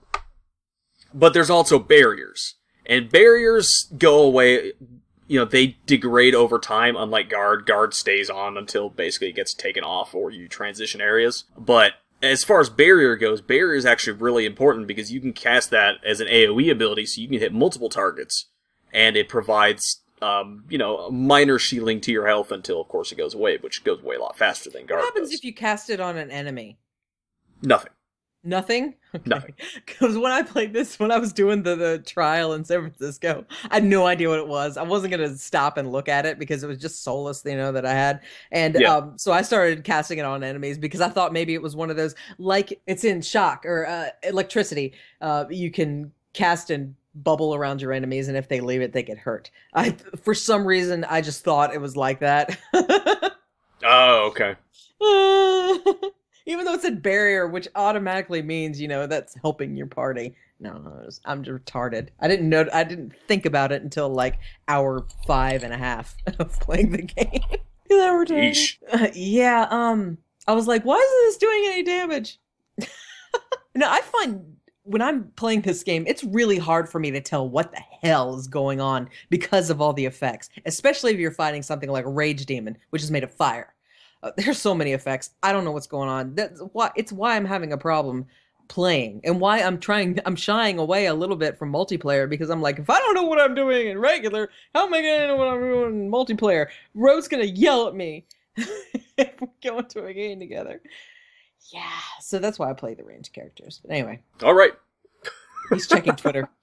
[1.15, 2.57] but there's also barriers,
[2.89, 4.73] and barriers go away.
[5.27, 6.97] You know, they degrade over time.
[6.97, 11.45] Unlike guard, guard stays on until basically it gets taken off or you transition areas.
[11.57, 15.71] But as far as barrier goes, barrier is actually really important because you can cast
[15.71, 18.47] that as an AOE ability, so you can hit multiple targets,
[18.93, 20.03] and it provides.
[20.21, 23.85] Um, you know, minor shielding to your health until, of course, it goes away, which
[23.85, 24.99] goes away a lot faster than guard.
[24.99, 25.39] What happens does.
[25.39, 26.77] if you cast it on an enemy?
[27.63, 27.93] Nothing.
[28.45, 28.95] Nothing.
[29.27, 29.55] Nothing.
[29.87, 33.45] Because when I played this, when I was doing the, the trial in San Francisco,
[33.71, 34.77] I had no idea what it was.
[34.77, 37.73] I wasn't gonna stop and look at it because it was just soulless, you know,
[37.73, 38.21] that I had.
[38.53, 38.95] And Yeah.
[38.97, 41.91] um, so I started casting it on enemies because I thought maybe it was one
[41.91, 44.93] of those like it's in shock or uh, electricity.
[45.21, 49.03] Uh, you can cast and bubble around your enemies, and if they leave it, they
[49.03, 49.51] get hurt.
[49.75, 52.57] I for some reason I just thought it was like that.
[53.85, 56.09] Oh, okay.
[56.49, 60.35] Even though it said barrier, which automatically means, you know, that's helping your party.
[60.59, 62.09] No, no, it was- I'm retarded.
[62.21, 62.67] I didn't know.
[62.73, 67.03] I didn't think about it until like hour five and a half of playing the
[67.03, 67.43] game.
[67.91, 68.79] Is that retarded?
[68.93, 69.67] Uh, yeah.
[69.71, 70.19] Um.
[70.47, 72.41] I was like, why isn't this doing any damage?
[73.75, 77.47] now I find when I'm playing this game, it's really hard for me to tell
[77.47, 81.61] what the hell is going on because of all the effects, especially if you're fighting
[81.63, 83.75] something like a rage demon, which is made of fire.
[84.23, 85.31] Uh, there's so many effects.
[85.43, 86.35] I don't know what's going on.
[86.35, 88.27] That's why it's why I'm having a problem
[88.69, 92.61] playing and why I'm trying I'm shying away a little bit from multiplayer because I'm
[92.61, 95.27] like if I don't know what I'm doing in regular, how am I going to
[95.29, 96.69] know what I'm doing in multiplayer?
[96.95, 98.27] Going to yell at me
[98.57, 100.81] if we go into a game together.
[101.73, 101.83] Yeah,
[102.21, 103.81] so that's why I play the range characters.
[103.83, 104.73] But anyway, All right.
[105.71, 106.49] he's checking Twitter.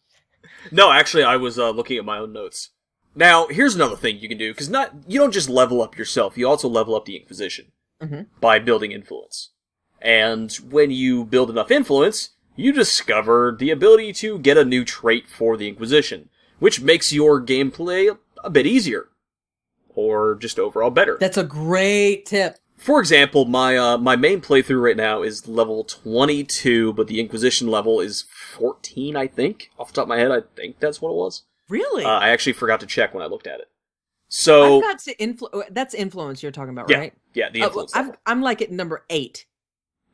[0.71, 2.71] No, actually, I was uh, looking at my own notes.
[3.15, 6.37] Now, here's another thing you can do because not you don't just level up yourself;
[6.37, 8.27] you also level up the Inquisition Mhm.
[8.41, 9.51] by building influence.
[10.01, 15.27] And when you build enough influence, you discover the ability to get a new trait
[15.29, 19.09] for the Inquisition, which makes your gameplay a bit easier,
[19.95, 21.17] or just overall better.
[21.19, 22.57] That's a great tip.
[22.77, 27.67] For example, my uh, my main playthrough right now is level 22, but the Inquisition
[27.69, 29.71] level is 14, I think.
[29.79, 31.43] Off the top of my head, I think that's what it was.
[31.69, 32.03] Really?
[32.05, 33.67] Uh, I actually forgot to check when I looked at it.
[34.27, 35.69] So I've got to influence.
[35.71, 37.13] That's influence you're talking about, yeah, right?
[37.33, 38.21] yeah, the Uh, influence I'm level.
[38.25, 39.45] I'm like at number eight,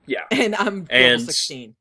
[0.05, 1.75] Yeah, and I'm level And- sixteen.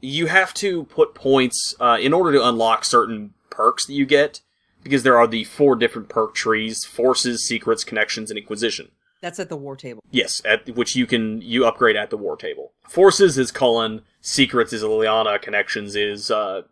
[0.00, 4.40] you have to put points uh, in order to unlock certain perks that you get
[4.82, 8.90] because there are the four different perk trees: forces, secrets, connections, and Inquisition.
[9.20, 10.02] That's at the war table.
[10.12, 12.72] Yes, at which you can you upgrade at the war table.
[12.88, 16.62] Forces is Cullen, secrets is Leliana, connections is uh,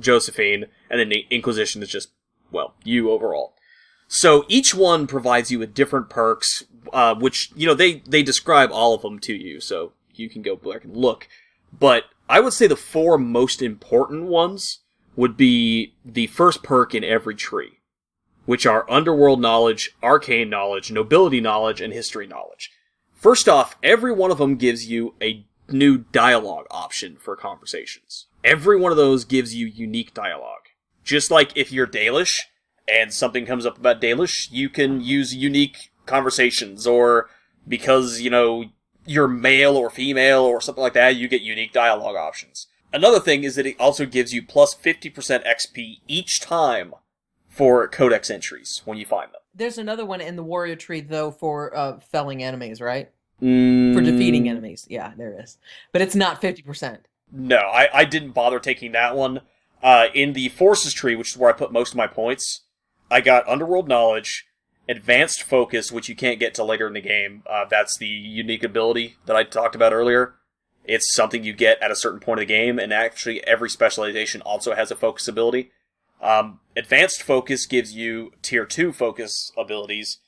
[0.00, 2.10] Josephine, and then the Inquisition is just
[2.50, 3.54] well you overall.
[4.08, 8.70] So each one provides you with different perks, uh, which you know they they describe
[8.72, 11.28] all of them to you, so you can go back and look.
[11.72, 14.80] But I would say the four most important ones
[15.16, 17.80] would be the first perk in every tree
[18.50, 22.72] which are underworld knowledge, arcane knowledge, nobility knowledge, and history knowledge.
[23.12, 28.26] First off, every one of them gives you a new dialogue option for conversations.
[28.44, 30.68] Every one of those gives you unique dialogue.
[31.04, 32.32] Just like if you're Dalish
[32.88, 37.28] and something comes up about Dalish, you can use unique conversations or
[37.66, 38.64] because, you know,
[39.06, 42.66] you're male or female or something like that, you get unique dialogue options.
[42.92, 45.12] Another thing is that it also gives you plus 50%
[45.46, 46.94] XP each time
[47.48, 49.40] for codex entries when you find them.
[49.54, 53.10] There's another one in the warrior tree though for uh, felling enemies, right?
[53.42, 54.86] Mm, For defeating enemies.
[54.90, 55.58] Yeah, there is.
[55.92, 56.98] But it's not 50%.
[57.32, 59.40] No, I, I didn't bother taking that one.
[59.82, 62.62] Uh, in the forces tree, which is where I put most of my points,
[63.10, 64.46] I got underworld knowledge,
[64.88, 67.42] advanced focus, which you can't get to later in the game.
[67.48, 70.34] Uh, that's the unique ability that I talked about earlier.
[70.84, 74.40] It's something you get at a certain point of the game, and actually every specialization
[74.42, 75.70] also has a focus ability.
[76.20, 80.18] Um, advanced focus gives you tier 2 focus abilities,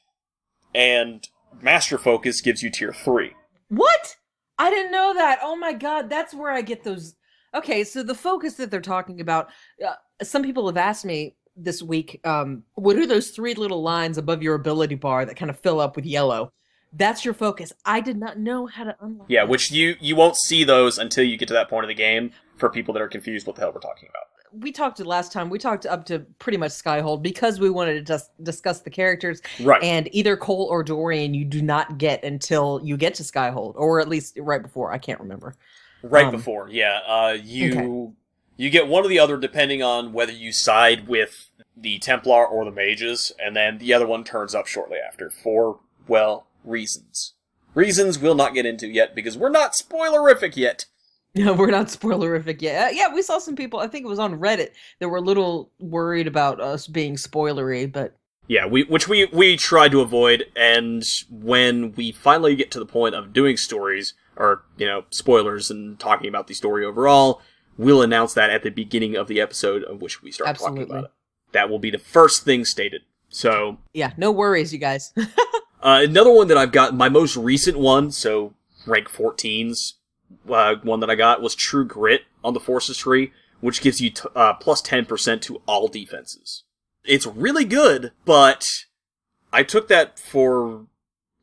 [0.75, 1.29] and
[1.61, 3.33] master focus gives you tier 3.
[3.69, 4.17] What?
[4.59, 5.41] I didn't know that.
[5.43, 7.15] Oh my god, that's where I get those.
[7.55, 9.49] Okay, so the focus that they're talking about,
[9.87, 14.17] uh, some people have asked me this week, um, what are those three little lines
[14.17, 16.53] above your ability bar that kind of fill up with yellow?
[16.95, 17.73] That's your focus.
[17.85, 19.27] I did not know how to unlock.
[19.29, 21.95] Yeah, which you you won't see those until you get to that point of the
[21.95, 22.33] game.
[22.57, 24.27] For people that are confused, what the hell we're talking about.
[24.53, 25.51] We talked to last time.
[25.51, 29.41] We talked up to pretty much Skyhold because we wanted to just discuss the characters.
[29.61, 29.83] Right.
[29.83, 34.01] And either Cole or Dorian, you do not get until you get to Skyhold, or
[34.01, 34.93] at least right before.
[34.93, 35.55] I can't remember.
[36.03, 37.01] right um, before, yeah.
[37.07, 38.13] Uh, you Okay.
[38.57, 42.65] you get one or the other depending on whether you side with the Templar or
[42.65, 47.35] the mages, and then the other one turns up shortly after for well reasons.
[47.75, 50.85] Reasons we'll not get into yet because we're not spoilerific yet.
[51.35, 52.89] Yeah, we're not spoilerific yet.
[52.89, 53.81] Uh, Yeah, we saw some people.
[53.81, 57.91] I think it was on Reddit that were a little worried about us being spoilery,
[57.91, 58.17] but
[58.49, 62.87] Yeah, we which we we try to avoid, and when we finally get to the
[62.87, 67.41] point of doing stories or you know spoilers and talking about the story overall,
[67.77, 71.05] we'll announce that at the beginning of the episode of which we start talking about
[71.05, 71.11] it.
[71.53, 73.03] That will be the first thing stated.
[73.29, 75.13] So yeah, no worries, you guys.
[75.17, 78.55] uh, another one that I've got, my most recent one, so
[78.87, 79.95] rank 14's
[80.49, 84.11] uh, one that I got was True Grit on the Forces tree, which gives you
[84.11, 86.65] t- uh, plus 10% to all defenses.
[87.05, 88.67] It's really good, but
[89.53, 90.87] I took that for,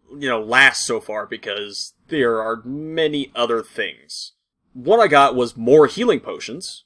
[0.09, 4.33] you know, last so far because there are many other things.
[4.73, 6.85] What I got was more healing potions,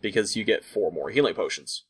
[0.00, 1.84] because you get four more healing potions.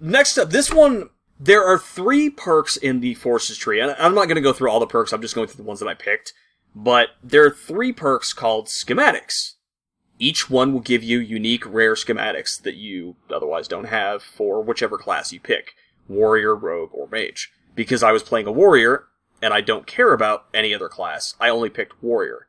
[0.00, 4.26] Next up, this one, there are three perks in the Forces tree, and I'm not
[4.26, 5.94] going to go through all the perks, I'm just going through the ones that I
[5.94, 6.32] picked.
[6.74, 9.54] But there are three perks called schematics.
[10.18, 14.96] Each one will give you unique rare schematics that you otherwise don't have for whichever
[14.96, 15.72] class you pick
[16.08, 17.52] warrior, rogue, or mage.
[17.74, 19.06] Because I was playing a warrior,
[19.40, 22.48] and I don't care about any other class, I only picked warrior.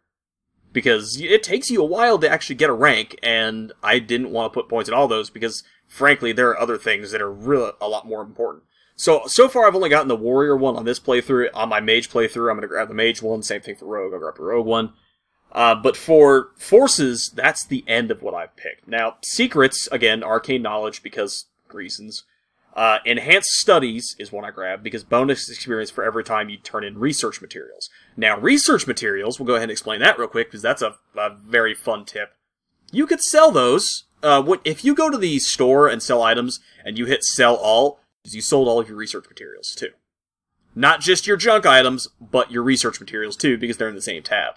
[0.72, 4.52] Because it takes you a while to actually get a rank, and I didn't want
[4.52, 7.72] to put points in all those because, frankly, there are other things that are really
[7.80, 8.64] a lot more important.
[8.96, 11.50] So, so far I've only gotten the warrior one on this playthrough.
[11.54, 13.44] On my mage playthrough, I'm gonna grab the mage one.
[13.44, 14.94] Same thing for rogue, I'll grab the rogue one.
[15.52, 18.88] Uh, but for forces, that's the end of what I've picked.
[18.88, 22.24] Now, secrets, again, arcane knowledge because reasons.
[22.76, 26.84] Uh, enhanced studies is one I grab because bonus experience for every time you turn
[26.84, 27.90] in research materials.
[28.18, 31.30] Now, research materials, we'll go ahead and explain that real quick because that's a, a
[31.30, 32.34] very fun tip.
[32.92, 34.06] You could sell those.
[34.24, 37.56] Uh, what, if you go to the store and sell items and you hit sell
[37.56, 38.00] all,
[38.32, 39.90] you sold all of your research materials too.
[40.76, 44.24] Not just your junk items, but your research materials too, because they're in the same
[44.24, 44.56] tab.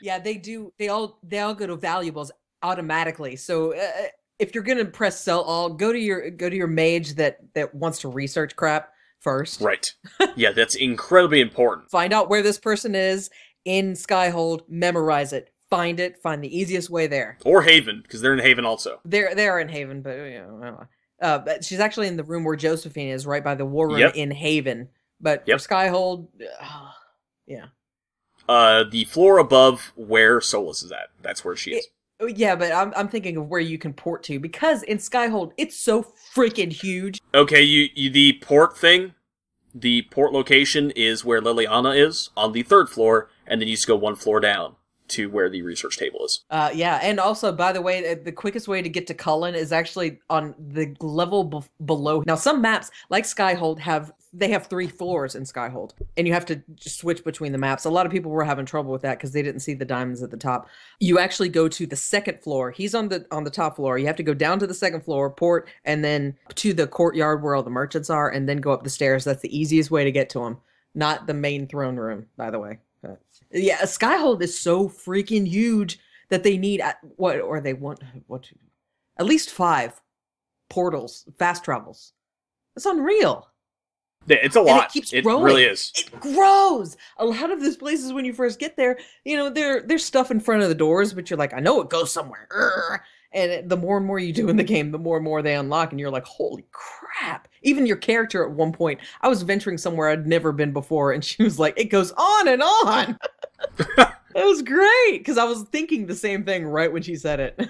[0.00, 0.72] yeah, they do.
[0.78, 2.30] They all they all go to valuables
[2.62, 3.36] automatically.
[3.36, 4.06] So uh,
[4.38, 7.74] if you're gonna press sell all, go to your go to your mage that that
[7.74, 9.60] wants to research crap first.
[9.60, 9.92] Right.
[10.36, 11.90] yeah, that's incredibly important.
[11.90, 13.28] Find out where this person is
[13.64, 14.62] in Skyhold.
[14.68, 15.52] Memorize it.
[15.68, 16.16] Find it.
[16.22, 17.36] Find the easiest way there.
[17.44, 19.00] Or Haven, because they're in Haven also.
[19.04, 20.86] They're they are in Haven, but you know, I don't know.
[21.20, 23.98] Uh, but she's actually in the room where Josephine is, right by the war room
[23.98, 24.14] Yep.
[24.14, 24.88] in Haven.
[25.20, 25.60] But Yep.
[25.60, 26.28] for Skyhold,
[26.60, 26.90] uh,
[27.46, 27.66] yeah,
[28.48, 31.08] Uh, the floor above where Solas is at.
[31.22, 31.88] That's where she is.
[32.20, 32.56] Oh, yeah.
[32.56, 36.02] But I'm I'm thinking of where you can port to because in Skyhold it's so
[36.34, 37.20] freaking huge.
[37.34, 39.14] Okay, you, you the port thing.
[39.74, 43.86] The port location is where Leliana is on the third floor, and then you just
[43.86, 44.76] go one floor down
[45.08, 46.44] to where the research table is.
[46.50, 49.54] Uh, yeah, and also by the way, the- the quickest way to get to Cullen
[49.54, 52.22] is actually on the level below.
[52.26, 56.44] Now, some maps like Skyhold have they have three floors in Skyhold, and you have
[56.46, 57.86] to switch between the maps.
[57.86, 60.22] A lot of people were having trouble with that because they didn't see the diamonds
[60.22, 60.68] at the top.
[61.00, 62.70] You actually go to the second floor.
[62.70, 63.96] He's on the on the top floor.
[63.96, 67.42] You have to go down to the second floor, port, and then to the courtyard
[67.42, 69.24] where all the merchants are, and then go up the stairs.
[69.24, 70.58] That's the easiest way to get to him.
[70.94, 72.80] Not the main throne room, by the way.
[73.50, 78.50] Yeah, Skyhold is so freaking huge that they need at, what or they want what
[79.18, 80.00] at least five
[80.70, 82.12] portals, fast travels.
[82.76, 83.48] It's unreal.
[84.26, 84.86] Yeah, it's a And lot.
[84.86, 85.42] it keeps it growing.
[85.44, 85.92] really is.
[85.96, 86.96] It grows.
[87.16, 90.30] A lot of these places when you first get there, you know, there there's stuff
[90.30, 92.46] in front of the doors, but you're like, I know it goes somewhere.
[93.32, 95.54] And the more and more you do in the game, the more and more they
[95.54, 97.46] unlock, and you're like, holy crap!
[97.62, 101.24] Even your character at one point, I was venturing somewhere I'd never been before, and
[101.24, 103.18] she was like, it goes on and on.
[103.78, 107.68] it was great because I was thinking the same thing right when she said it.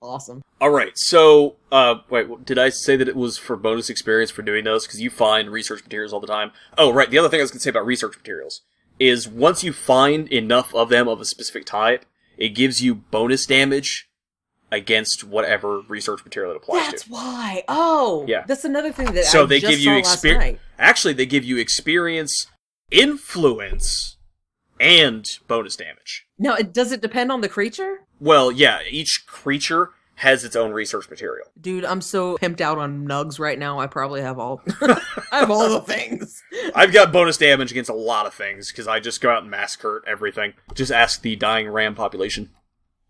[0.00, 0.42] awesome.
[0.60, 4.42] All right, so uh, wait, did I say that it was for bonus experience for
[4.42, 4.86] doing those?
[4.86, 6.52] Because you find research materials all the time.
[6.78, 7.10] Oh, right.
[7.10, 8.62] The other thing I was going to say about research materials
[8.98, 12.04] is once you find enough of them of a specific type,
[12.38, 14.08] it gives you bonus damage
[14.72, 17.10] against whatever research material it applies That's to.
[17.10, 17.64] why.
[17.68, 18.44] Oh, Yeah.
[18.46, 20.60] That's another thing that So I they just give you experience.
[20.78, 22.46] Actually, they give you experience,
[22.90, 24.16] influence,
[24.80, 26.26] and bonus damage.
[26.38, 28.00] Now, it does it depend on the creature?
[28.20, 31.46] Well, yeah, each creature has its own research material.
[31.60, 33.78] Dude, I'm so pimped out on nugs right now.
[33.78, 34.62] I probably have all.
[34.80, 36.42] I have all the things.
[36.74, 39.50] I've got bonus damage against a lot of things because I just go out and
[39.50, 40.54] massacre everything.
[40.74, 42.50] Just ask the dying ram population.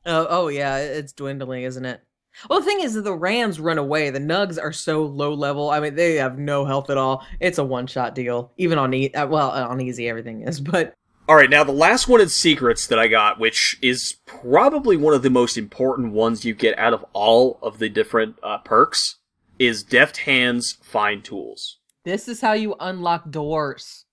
[0.06, 2.00] Oh, oh yeah, it's dwindling, isn't it?
[2.48, 4.10] Well, the thing is that the Rams run away.
[4.10, 5.70] The Nugs are so low level.
[5.70, 7.24] I mean, they have no health at all.
[7.40, 8.52] It's a one shot deal.
[8.58, 10.94] Even on e- uh, well, on easy everything is, but
[11.28, 15.14] All right, now the last one in secrets that I got, which is probably one
[15.14, 19.16] of the most important ones you get out of all of the different uh, perks,
[19.58, 21.78] is Deft Hands Fine Tools.
[22.04, 24.04] this is how you unlock doors.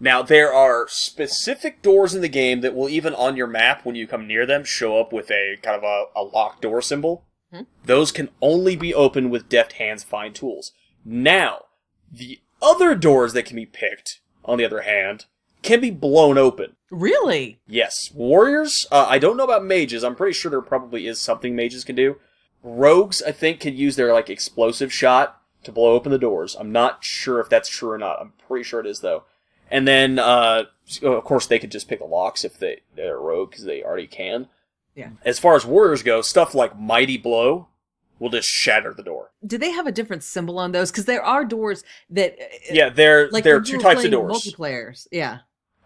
[0.00, 3.96] Now, there are specific doors in the game that will even on your map, when
[3.96, 7.24] you come near them, show up with a kind of a, a locked door symbol.
[7.52, 7.62] Hmm.
[7.84, 10.72] Those can only be opened with deft hands fine tools.
[11.04, 11.64] Now,
[12.12, 15.26] the other doors that can be picked, on the other hand,
[15.62, 16.76] can be blown open.
[16.90, 17.60] Really?
[17.66, 18.86] Yes, warriors.
[18.90, 20.04] Uh, I don't know about mages.
[20.04, 22.16] I'm pretty sure there probably is something mages can do.
[22.62, 26.56] Rogues, I think, can use their like explosive shot to blow open the doors.
[26.58, 28.20] I'm not sure if that's true or not.
[28.20, 29.24] I'm pretty sure it is though.
[29.70, 30.64] And then, uh,
[31.02, 34.06] of course, they could just pick the locks if they they're rogue because they already
[34.06, 34.48] can.
[34.94, 35.10] Yeah.
[35.24, 37.68] As far as warriors go, stuff like mighty blow
[38.18, 39.30] will just shatter the door.
[39.46, 40.90] Do they have a different symbol on those?
[40.90, 42.36] Because there are doors that.
[42.40, 44.32] uh, Yeah, there Like there are two types of doors.
[44.32, 45.06] Multiplayers.
[45.12, 45.38] Yeah.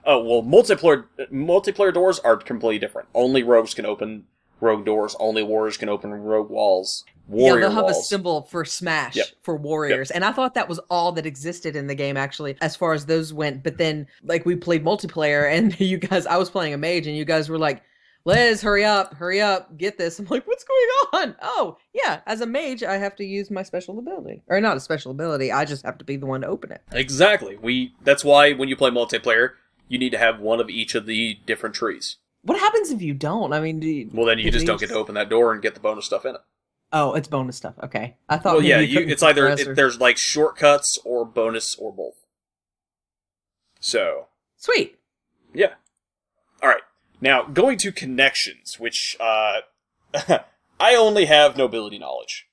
[0.05, 3.09] Oh well, multiplayer multiplayer doors are completely different.
[3.15, 4.27] Only rogues can open
[4.61, 5.15] rogue doors.
[5.21, 7.05] Only warriors can open rogue walls.
[7.33, 9.27] Warrior yeah, they'll have a symbol for Smash Yep.
[9.41, 12.77] for warriors, and I thought that was all that existed in the game actually, as
[12.77, 13.63] far as those went.
[13.63, 17.17] But then, like, we played multiplayer, and you guys, I was playing a mage, and
[17.17, 17.83] you guys were like,
[18.25, 20.89] "Liz, hurry up, hurry up, get this." I'm like, "What's going
[21.25, 24.77] on?" Oh, yeah, as a mage, I have to use my special ability, or not
[24.77, 25.51] a special ability.
[25.51, 26.83] I just have to be the one to open it.
[26.93, 27.57] Exactly.
[27.57, 27.95] We.
[28.03, 29.53] That's why when you play multiplayer,
[29.89, 32.17] you need to have one of each of the different trees.
[32.45, 33.53] What happens if you don't?
[33.53, 35.63] I mean, do you, Well, then you just don't get to open that door and
[35.63, 36.41] get the bonus stuff in it.
[36.93, 37.75] Oh, it's bonus stuff.
[37.83, 38.57] Okay, I thought.
[38.57, 42.17] Well, yeah, you it's either it, or- there's like shortcuts or bonus or both.
[43.81, 44.27] So
[44.57, 44.99] sweet.
[45.55, 45.75] Yeah.
[46.63, 46.83] All right.
[47.21, 49.61] Now going to connections, which uh,
[50.81, 52.47] I only have nobility knowledge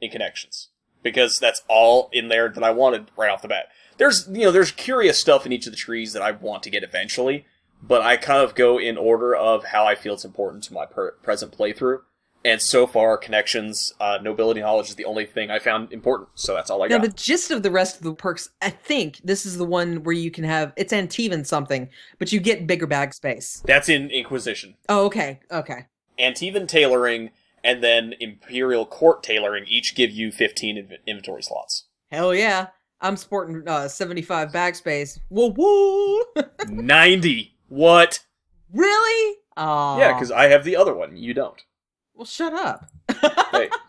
[0.00, 0.68] in connections
[1.02, 3.68] because that's all in there that I wanted right off the bat.
[3.96, 6.70] There's you know there's curious stuff in each of the trees that I want to
[6.70, 7.46] get eventually,
[7.82, 10.86] but I kind of go in order of how I feel it's important to my
[10.86, 12.00] per- present playthrough.
[12.48, 16.30] And so far, connections, uh, nobility knowledge is the only thing I found important.
[16.34, 17.02] So that's all I Now got.
[17.02, 20.02] Now, the gist of the rest of the perks, I think this is the one
[20.02, 23.62] where you can have it's Antivan something, but you get bigger bag space.
[23.66, 24.76] That's in Inquisition.
[24.88, 25.88] Oh, okay, okay.
[26.18, 27.32] Antivan tailoring
[27.62, 31.84] and then Imperial Court tailoring each give you 15 inv- inventory slots.
[32.10, 32.68] Hell yeah.
[33.02, 35.20] I'm sporting uh 75 bag space.
[35.28, 36.44] Whoa whoa.
[36.66, 37.54] 90.
[37.68, 38.20] What?
[38.72, 39.36] really?
[39.58, 39.98] Oh.
[39.98, 41.16] Yeah, because I have the other one.
[41.16, 41.62] You don't.
[42.18, 42.90] Well, shut up.
[43.52, 43.70] Hey.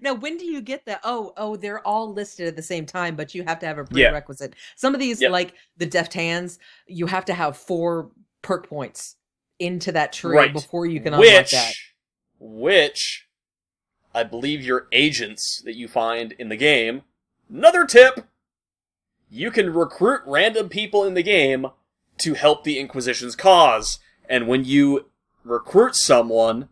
[0.00, 1.00] Now, when do you get that?
[1.04, 3.84] Oh, oh, they're all listed at the same time, but you have to have a
[3.90, 4.08] Yeah.
[4.08, 4.54] prerequisite.
[4.74, 5.30] Some of these, Yep.
[5.32, 8.10] like the deft hands, you have to have four
[8.40, 9.16] perk points
[9.58, 10.52] into that tree Right.
[10.52, 11.74] before you can unlock that.
[12.38, 13.28] which,
[14.14, 17.02] I believe your agents that you find in the game.
[17.50, 18.26] Another tip:
[19.28, 21.66] you can recruit random people in the game
[22.18, 25.10] to help the Inquisition's cause, and when you
[25.44, 26.70] recruit someone,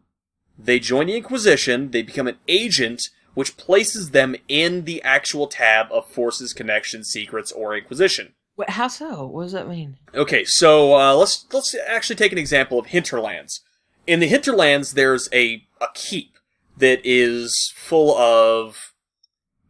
[0.64, 1.90] they join the Inquisition.
[1.90, 3.02] They become an agent,
[3.34, 8.34] which places them in the actual tab of Forces, Connections, Secrets, or Inquisition.
[8.56, 9.24] Wait, how so?
[9.26, 9.96] What does that mean?
[10.14, 13.60] Okay, so uh, let's let's actually take an example of Hinterlands.
[14.06, 16.36] In the Hinterlands, there's a a keep
[16.76, 18.92] that is full of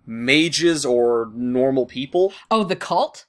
[0.07, 2.33] mages or normal people.
[2.51, 3.27] Oh, the cult?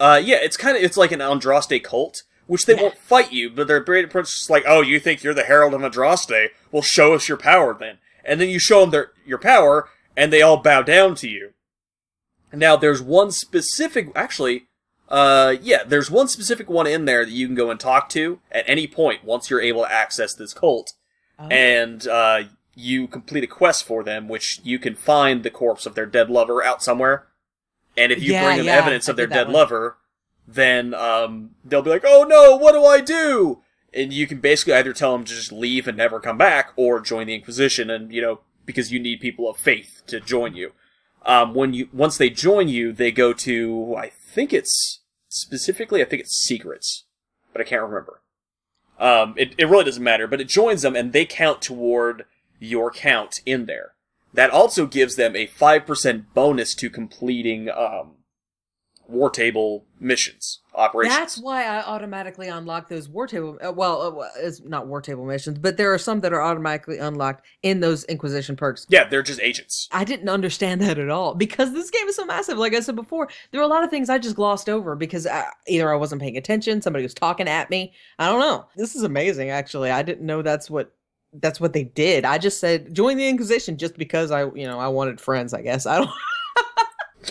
[0.00, 3.50] Uh, yeah, it's kind of it's like an Andraste cult which they won't fight you,
[3.50, 6.48] but they're pretty much just like, oh, you think you're the Herald of Andraste?
[6.70, 7.98] Well, show us your power then.
[8.24, 11.52] And then you show them their, your power, and they all bow down to you.
[12.52, 14.66] Now, there's one specific, actually,
[15.08, 18.40] uh, yeah, there's one specific one in there that you can go and talk to
[18.50, 20.92] at any point once you're able to access this cult.
[21.38, 21.48] Oh.
[21.48, 22.44] And, uh,
[22.76, 26.30] you complete a quest for them, which you can find the corpse of their dead
[26.30, 27.26] lover out somewhere.
[27.96, 29.54] And if you Yeah, bring them yeah, evidence I of their dead one.
[29.54, 29.96] lover,
[30.46, 34.74] then um, they'll be like, "Oh no, what do I do?" And you can basically
[34.74, 38.12] either tell them to just leave and never come back, or join the Inquisition, and
[38.12, 40.72] you know because you need people of faith to join you.
[41.26, 46.04] Um, when you once they join you, they go to I think it's specifically I
[46.04, 47.04] think it's secrets,
[47.52, 48.20] but I can't remember.
[48.98, 52.26] Um, it it really doesn't matter, but it joins them, and they count toward
[52.60, 53.92] your count in there.
[54.32, 58.16] That also gives them a five percent bonus to completing um,
[59.08, 61.16] war table missions operations.
[61.16, 63.58] That's why I automatically unlock those war table.
[63.64, 66.42] Uh, well, uh, well, it's not war table missions, but there are some that are
[66.42, 68.86] automatically unlocked in those Inquisition perks.
[68.88, 69.88] yeah, they're just agents.
[69.92, 72.58] I didn't understand that at all because this game is so massive.
[72.58, 75.26] Like I said before, there were a lot of things I just glossed over because
[75.26, 77.92] I, either I wasn't paying attention, somebody was talking at me.
[78.18, 78.66] I don't know.
[78.76, 79.90] This is amazing, actually.
[79.90, 80.92] I didn't know that's what
[81.40, 82.24] that's what they did.
[82.24, 85.52] I just said join the Inquisition just because I, you know, I wanted friends.
[85.52, 86.10] I guess I don't.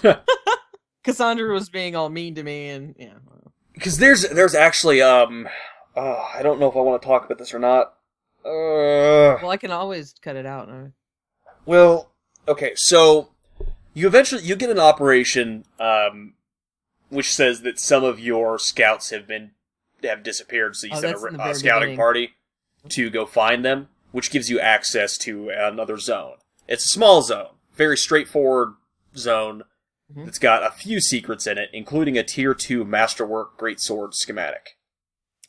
[1.04, 3.14] Cassandra was being all mean to me, and yeah.
[3.74, 5.48] Because there's there's actually um,
[5.96, 7.96] oh, I don't know if I want to talk about this or not.
[8.46, 10.70] Uh, Well, I can always cut it out.
[11.66, 12.12] Well,
[12.48, 13.30] okay, so
[13.94, 16.34] you eventually you get an operation um,
[17.10, 19.52] which says that some of your scouts have been
[20.04, 21.98] have disappeared, so you Oh, send a, that's in the a scouting beginning.
[21.98, 22.30] party
[22.90, 26.36] to go find them, which gives you access to another zone.
[26.68, 28.74] It's a small zone, very straightforward
[29.16, 29.64] zone
[30.16, 30.26] Mhm.
[30.26, 34.78] that's got a few secrets in it, including a tier two masterwork greatsword schematic.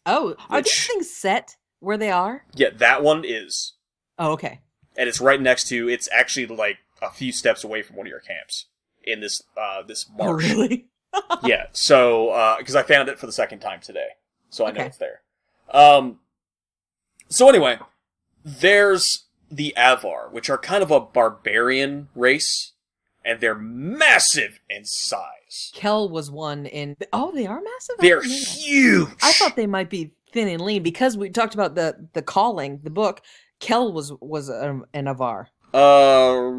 [0.07, 2.45] Oh, are these things set where they are?
[2.55, 3.75] Yeah, that one is,
[4.19, 4.61] Oh, okay.
[4.97, 5.89] and it's right next to.
[5.89, 8.67] It's actually like a few steps away from one of your camps
[9.03, 10.89] in this uh this Oh, really?
[11.45, 11.67] yeah.
[11.73, 14.09] So, because I found it for the second time today,
[14.51, 15.23] so I know it's there.
[15.71, 16.21] Um.
[17.29, 17.79] So anyway,
[18.45, 22.73] there's the Avvar, which are kind of a barbarian race,
[23.25, 25.73] and they're massive in size.
[25.75, 26.97] Kell was one in.
[27.13, 27.97] Oh, they are massive.
[27.99, 28.29] They're that.
[28.29, 29.09] huge.
[29.23, 32.81] I thought they might be thin and lean because we talked about the the calling,
[32.83, 33.21] the book.
[33.61, 35.47] Kell was was um, an Avvar.
[35.73, 36.51] Uh,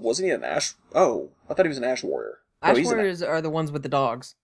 [0.00, 0.74] wasn't he an Ash?
[0.94, 2.38] Oh, I thought he was an Ash warrior.
[2.62, 4.34] No, Ash he's an- warriors are the ones with the dogs.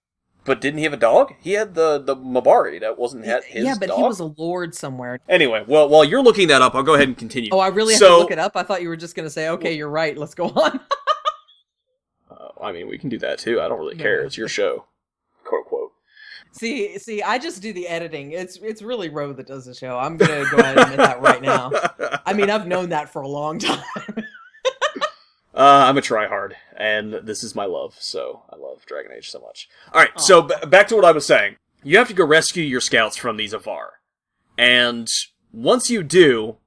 [0.45, 1.35] but didn't he have a dog?
[1.41, 2.81] He had the the Mabari.
[2.81, 3.99] That wasn't his yeah, but dog.
[3.99, 5.21] he was a lord somewhere.
[5.29, 7.51] Anyway, well, while you're looking that up, I'll go ahead and continue.
[7.53, 8.53] Oh, I really have to look it up.
[8.57, 10.17] I thought you were just gonna say, "Okay, you're right.
[10.17, 10.81] Let's go on."
[12.63, 13.61] I mean, we can do that too.
[13.61, 14.03] I don't really No.
[14.03, 14.23] care.
[14.23, 14.87] It's your show,
[15.45, 15.93] quote unquote.
[16.53, 18.33] see, see, I just do the editing.
[18.33, 19.99] It's it's really Ro that does the show.
[19.99, 21.71] I'm gonna go ahead and admit that right now.
[22.27, 23.83] I mean, I've known that for a long time.
[25.53, 29.41] Uh, I'm a tryhard, and this is my love, so I love Dragon Age so
[29.41, 29.69] much.
[29.93, 31.57] Alright, so b- back to what I was saying.
[31.83, 33.89] You have to go rescue your scouts from these Avvar.
[34.57, 35.11] And
[35.53, 36.59] once you do,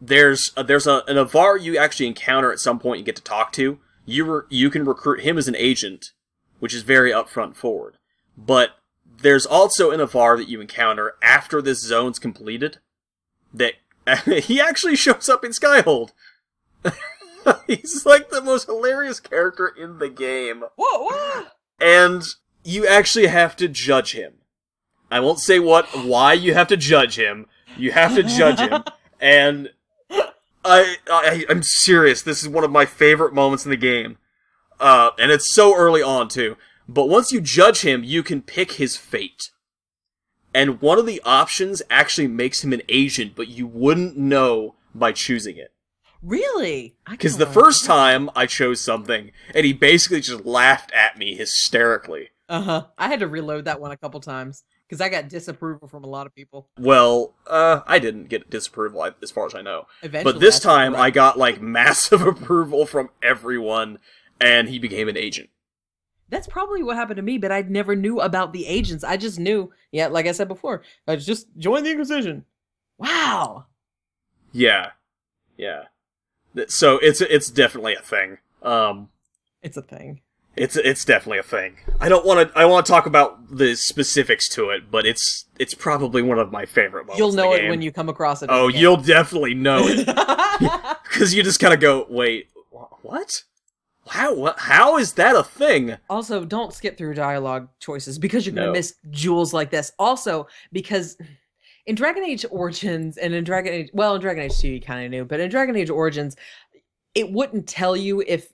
[0.00, 3.22] there's uh, there's a, an Avvar you actually encounter at some point you get to
[3.22, 3.78] talk to.
[4.06, 6.12] You, re- you can recruit him as an agent,
[6.60, 7.98] which is very upfront forward.
[8.38, 8.70] But
[9.20, 12.78] there's also an Avvar that you encounter after this zone's completed
[13.52, 13.74] that
[14.24, 16.12] he actually shows up in Skyhold.
[17.66, 20.64] He's like the most hilarious character in the game.
[20.76, 21.46] whoa, whoa!
[21.80, 22.22] And
[22.64, 24.34] you actually have to judge him.
[25.10, 27.46] I won't say what why you have to judge him.
[27.76, 28.84] You have to judge him.
[29.18, 29.70] And
[30.66, 32.22] I, I I'm serious.
[32.22, 34.18] This is one of my favorite moments in the game.
[34.80, 36.56] Uh and it's so early on too.
[36.88, 39.50] But once you judge him, you can pick his fate.
[40.54, 45.12] And one of the options actually makes him an agent, but you wouldn't know by
[45.12, 45.72] choosing it.
[46.22, 46.96] Really?
[47.08, 52.30] Because the first time I chose something, and he basically just laughed at me hysterically.
[52.48, 52.86] Uh huh.
[52.96, 56.06] I had to reload that one a couple times because I got disapproval from a
[56.06, 56.68] lot of people.
[56.78, 59.86] Well, uh, I didn't get disapproval as far as I know.
[60.02, 63.98] Eventually, But this time I got like massive approval from everyone,
[64.40, 65.50] and he became an agent.
[66.28, 69.04] That's probably what happened to me, but I never knew about the agents.
[69.04, 72.44] I just knew, yeah, like I said before, I just joined the Inquisition.
[72.98, 73.66] Wow.
[74.52, 74.90] Yeah.
[75.56, 75.84] Yeah.
[76.68, 78.38] So it's it's definitely a thing.
[78.62, 79.10] Um
[79.62, 80.20] It's a thing.
[80.56, 81.76] It's it's definitely a thing.
[82.00, 85.46] I don't want to I want to talk about the specifics to it, but it's
[85.58, 87.18] it's probably one of my favorite moments.
[87.18, 88.48] You'll know it when you come across it.
[88.50, 90.06] Oh, you'll definitely know it.
[91.04, 92.48] because you just kind of go, wait,
[93.02, 93.42] what?
[94.08, 95.96] How how is that a thing?
[96.08, 98.78] Also, don't skip through dialogue choices because you're going to No.
[98.78, 99.90] miss jewels like this.
[99.98, 101.16] Also, because
[101.86, 105.04] in Dragon Age Origins and in Dragon Age, well, in Dragon Age 2, you kind
[105.04, 106.36] of knew, but in Dragon Age Origins,
[107.14, 108.52] it wouldn't tell you if,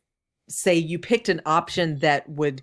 [0.53, 2.63] say, you picked an option that would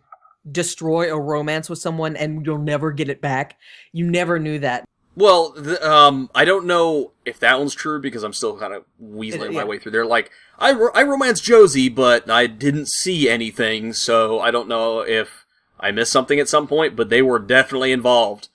[0.49, 3.57] destroy a romance with someone and you'll never get it back.
[3.91, 4.85] You never knew that.
[5.15, 8.85] Well, th- um, I don't know if that one's true because I'm still kind of
[9.03, 9.59] weaseling Yeah.
[9.59, 10.05] my way through there.
[10.05, 15.01] Like, I, ro- I romanced Josie, but I didn't see anything, so I don't know
[15.01, 15.45] if
[15.79, 18.47] I missed something at some point, but they were definitely involved.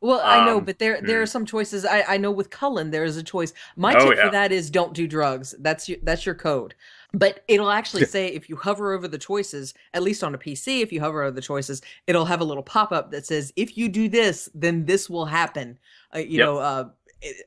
[0.00, 1.22] Well, I know, Um, but there there hmm.
[1.22, 1.84] are some choices.
[1.84, 3.52] I I know with Cullen there is a choice.
[3.76, 4.24] My Oh, tip yeah.
[4.26, 5.54] for that is don't do drugs.
[5.60, 6.74] That's your that's your code.
[7.14, 10.80] But it'll actually say if you hover over the choices, at least on a PC,
[10.80, 13.76] if you hover over the choices, it'll have a little pop up that says if
[13.76, 15.78] you do this, then this will happen.
[16.14, 16.46] Uh, you Yep.
[16.46, 16.88] know, uh,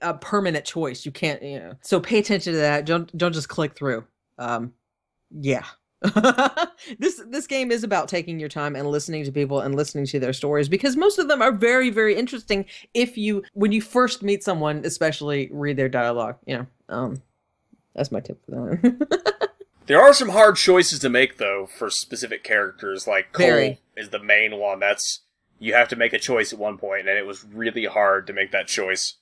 [0.02, 1.06] a permanent choice.
[1.06, 1.42] You can't.
[1.42, 1.74] You know.
[1.82, 2.86] So pay attention to that.
[2.86, 4.06] Don't don't just click through.
[4.38, 4.74] Um,
[5.32, 5.66] yeah.
[7.00, 10.20] this this game is about taking your time and listening to people and listening to
[10.20, 14.22] their stories because most of them are very very interesting if you when you first
[14.22, 17.20] meet someone especially read their dialogue you know um
[17.96, 19.50] that's my tip for that
[19.88, 23.08] There are some hard choices to make, though, for specific characters.
[23.08, 23.80] Like, Cole Very.
[23.96, 24.80] is the main one.
[24.80, 25.22] That's,
[25.60, 28.34] you have to make a choice at one point, and it was really hard to
[28.34, 29.16] make that choice.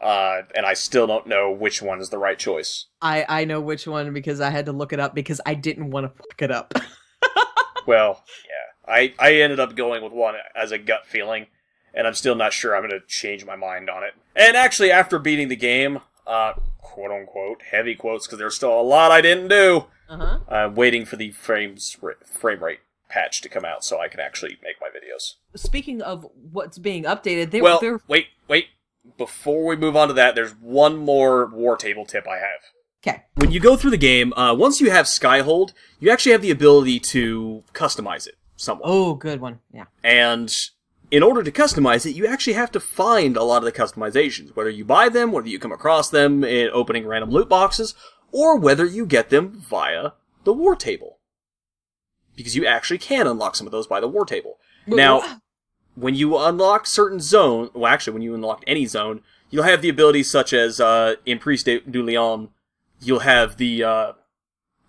[0.00, 2.86] Uh, and I still don't know which one is the right choice.
[3.00, 5.90] i i know which one because i had to look it up because i didn't
[5.90, 6.74] want to fuck it up
[7.86, 8.92] Well, yeah.
[8.92, 11.46] I, I ended up going with one as a gut feeling,
[11.94, 14.14] and I'm still not sure I'm going to change my mind on it.
[14.34, 18.82] And actually, after beating the game, uh, quote unquote, heavy quotes, because there's still a
[18.82, 23.48] lot I didn't do, uh-huh I'm waiting for the frames ra- frame rate patch to
[23.48, 25.34] come out so I can actually make my videos.
[25.54, 28.66] speaking of what's being updated they well, they're wait, wait.
[29.16, 32.60] Before we move on to that, there's one more War Table tip I have.
[33.06, 36.42] okay When you go through the game, uh, once you have Skyhold, you actually have
[36.42, 38.88] the ability to customize it somewhat.
[38.90, 40.52] oh good one yeah And
[41.12, 44.56] in order to customize it, you actually have to find a lot of the customizations,
[44.56, 47.94] whether you buy them, whether you come across them in opening random loot boxes,
[48.32, 50.10] or whether you get them via
[50.44, 51.18] the War Table.
[52.36, 54.58] Because you actually can unlock some of those by the War Table.
[54.86, 55.20] Now,
[55.94, 59.88] when you unlock certain zone, well, actually, when you unlock any zone, you'll have the
[59.88, 62.50] abilities such as uh, in Emprise de- du Lion,
[63.00, 64.12] you'll have the uh,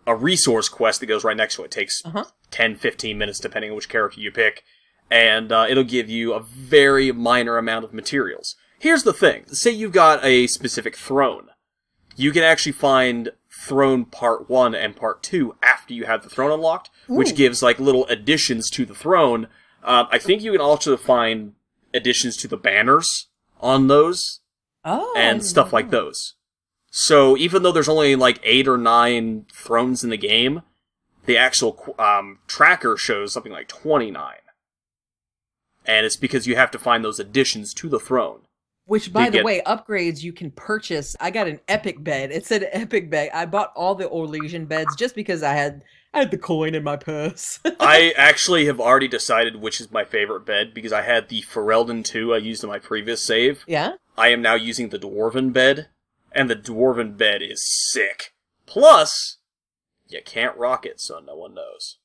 [0.05, 1.65] a resource quest that goes right next to it.
[1.65, 2.25] It takes Uh-huh.
[2.51, 4.63] 10, 15 minutes depending on which character you pick,
[5.09, 8.55] and uh, it'll give you a very minor amount of materials.
[8.79, 11.47] Here's the thing: say you've got a specific throne,
[12.17, 16.51] you can actually find throne part one and part two after you have the throne
[16.51, 19.47] unlocked, which gives like little additions to the throne.
[19.83, 21.53] Um, I think you can also find
[21.93, 23.27] additions to the banners
[23.61, 24.41] on those
[24.83, 26.33] oh and stuff like those.
[26.89, 30.63] So even though there's only like eight or nine thrones in the game,
[31.25, 34.35] the actual um, tracker shows something like 29.
[35.85, 38.41] And it's because you have to find those additions to the throne.
[38.87, 41.15] Which, by the get- way, upgrades you can purchase.
[41.19, 42.31] I got an epic bed.
[42.31, 43.29] It said epic bed.
[43.33, 45.83] I bought all the Orlesian beds just because I had
[46.13, 47.59] I had the coin in my purse.
[47.79, 52.03] I actually have already decided which is my favorite bed because I had the Ferelden
[52.03, 53.63] 2 I used in my previous save.
[53.67, 53.93] yeah.
[54.17, 55.89] I am now using the Dwarven bed,
[56.31, 57.61] and the Dwarven bed is
[57.91, 58.33] sick.
[58.65, 59.37] Plus,
[60.07, 61.97] you can't rock it so no one knows.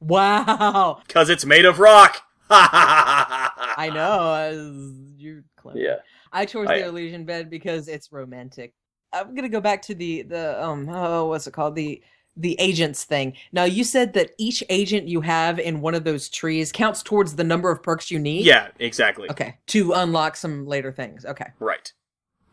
[0.00, 1.00] Wow.
[1.06, 2.22] Because it's made of rock!
[2.50, 4.84] I know.
[5.16, 5.86] You're clever.
[5.86, 5.96] Yeah.
[6.32, 8.74] I chose I- the illusion bed because it's romantic.
[9.12, 12.02] I'm gonna go back to the the um oh what's it called the
[12.36, 13.34] the agents thing.
[13.52, 17.36] Now you said that each agent you have in one of those trees counts towards
[17.36, 18.44] the number of perks you need.
[18.44, 19.28] Yeah, exactly.
[19.30, 19.56] Okay.
[19.68, 21.24] To unlock some later things.
[21.24, 21.48] Okay.
[21.58, 21.92] Right.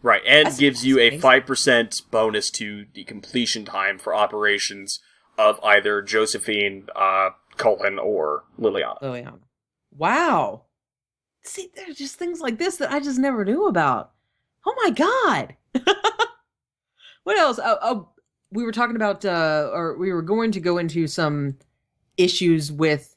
[0.01, 4.99] Right, and That's gives you a 5% bonus to the completion time for operations
[5.36, 8.97] of either Josephine, uh, Cullen, or Leliana.
[9.01, 9.32] Yeah.
[9.97, 10.64] Wow.
[11.46, 14.12] See, there's just things like this that I just never knew about.
[14.66, 15.56] Oh my god.
[17.24, 17.60] what else?
[17.64, 18.10] Oh, oh,
[18.52, 21.58] we were talking about, uh, or we were going to go into some
[22.18, 23.12] issues with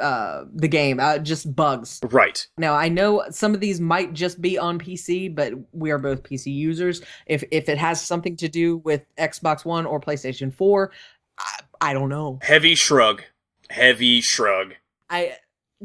[0.00, 2.00] uh the game, uh, just bugs.
[2.10, 2.46] Right.
[2.56, 6.22] Now I know some of these might just be on PC, but we are both
[6.22, 7.02] PC users.
[7.26, 10.90] If if it has something to do with Xbox One or PlayStation Four,
[11.38, 12.38] I, I don't know.
[12.42, 13.22] Heavy shrug.
[13.68, 14.74] Heavy shrug.
[15.10, 15.36] I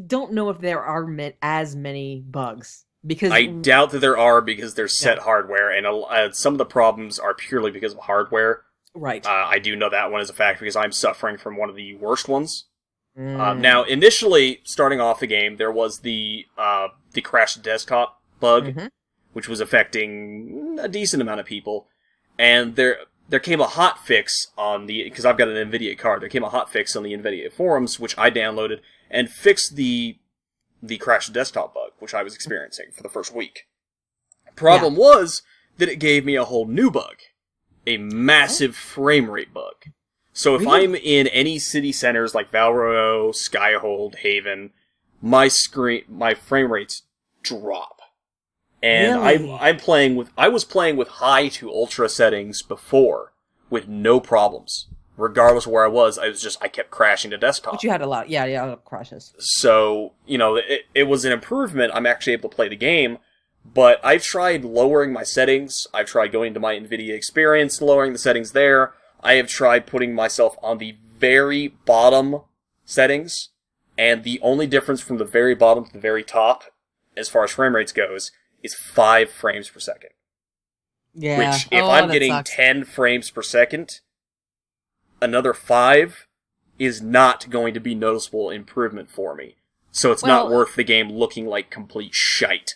[0.07, 1.07] don't know if there are
[1.41, 5.23] as many bugs because I doubt that there are because they're set Yeah.
[5.23, 8.63] hardware, and uh, some of the problems are purely because of hardware.
[8.93, 9.25] right.
[9.25, 11.75] Uh, I do know that one is a fact because I'm suffering from one of
[11.75, 12.65] the worst ones.
[13.17, 13.39] Mm.
[13.39, 18.73] Um, now, initially, starting off the game, there was the uh, the crashed desktop bug,
[18.73, 18.89] Mhm.
[19.33, 21.87] which was affecting a decent amount of people.
[22.37, 22.97] And there,
[23.29, 26.21] there came a hot fix on the because I've got an Nvidia card.
[26.21, 28.79] There came a hot fix on the Nvidia forums, which I downloaded
[29.15, 30.17] and fixed the
[30.83, 33.65] the crash desktop bug, which I was experiencing for the first week.
[34.55, 35.41] Problem was
[35.77, 37.15] that it gave me a whole new bug,
[37.87, 38.73] a massive oh.
[38.73, 39.73] frame rate bug.
[40.31, 40.83] So if Really?
[40.83, 44.71] I'm in any city centers like Val Royeaux, Skyhold, Haven,
[45.21, 47.03] my screen, my frame rates
[47.41, 48.01] drop.
[48.83, 49.51] And Really?
[49.51, 53.33] I'm I'm playing with I was playing with high to ultra settings before
[53.69, 54.87] with no problems.
[55.17, 57.73] Regardless of where I was, I was just I kept crashing to desktop.
[57.75, 58.29] But you had a lot.
[58.29, 59.33] Yeah, yeah, a lot of crashes.
[59.39, 61.91] So, you know, it, it was an improvement.
[61.95, 63.19] I'm actually able to play the game,
[63.63, 65.87] but I've tried lowering my settings.
[65.93, 68.93] I've tried going to my NVIDIA experience, lowering the settings there.
[69.23, 72.41] I have tried putting myself on the very bottom
[72.83, 73.49] settings,
[73.97, 76.65] and the only difference from the very bottom to the very top,
[77.15, 80.09] as far as frame rates goes, is five frames per second.
[81.13, 81.37] Yeah.
[81.37, 82.51] Which, if Oh, I'm getting sucks.
[82.53, 84.01] 10 frames per second,
[85.21, 86.27] another five
[86.77, 89.55] is not going to be noticeable improvement for me.
[89.91, 92.75] So it's not worth the game looking like complete shite.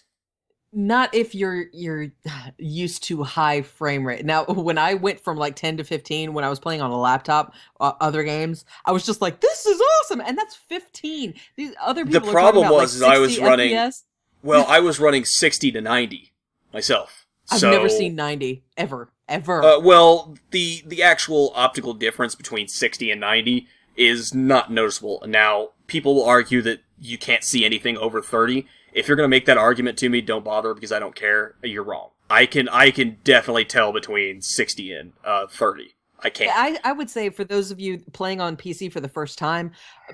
[0.72, 2.08] not if you're you're
[2.58, 4.24] used to high frame rate.
[4.24, 6.98] Now, when I went from like 10 to 15 when I was playing on a
[6.98, 11.34] laptop, uh, other games, I was just like, "This is awesome," and that's 15.
[11.58, 12.30] These other people.
[12.30, 14.04] are problem about, was is like I was running- FPS.
[14.42, 16.32] Well, I was running 60 to 90
[16.72, 17.26] myself.
[17.52, 19.64] I've so, never seen 90 ever, ever.
[19.64, 25.24] Uh, well, the the actual optical difference between 60 and 90 is not noticeable.
[25.28, 28.66] Now, people will argue that you can't see anything over 30.
[28.94, 31.56] If you're going to make that argument to me, don't bother because I don't care.
[31.64, 32.10] You're wrong.
[32.30, 35.96] I can I can definitely tell between 60 and uh, 30.
[36.22, 36.52] I can't.
[36.54, 39.72] I, I would say for those of you playing on PC for the first time,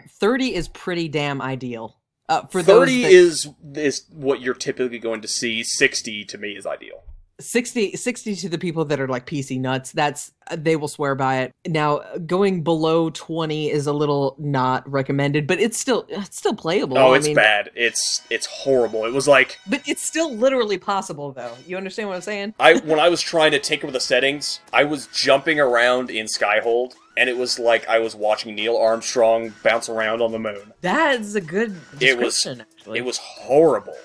[0.09, 1.97] 30 is pretty damn ideal.
[2.27, 5.63] Uh, for 30 those that, is is what you're typically going to see.
[5.63, 7.03] 60 to me is ideal.
[7.39, 11.15] 60 60 to the people that are like PC nuts, that's uh, they will swear
[11.15, 11.51] by it.
[11.67, 16.97] Now, going below 20 is a little not recommended, but it's still it's still playable.
[16.97, 17.71] Oh, I it's mean, bad.
[17.75, 19.05] It's it's horrible.
[19.05, 21.53] It was like But it's still literally possible though.
[21.67, 22.53] You understand what I'm saying?
[22.59, 26.27] I when I was trying to tinker with the settings, I was jumping around in
[26.27, 30.71] Skyhold, and it was like I was watching Neil Armstrong bounce around on the moon.
[30.81, 32.99] That is a good It was- description actually.
[32.99, 33.95] It was horrible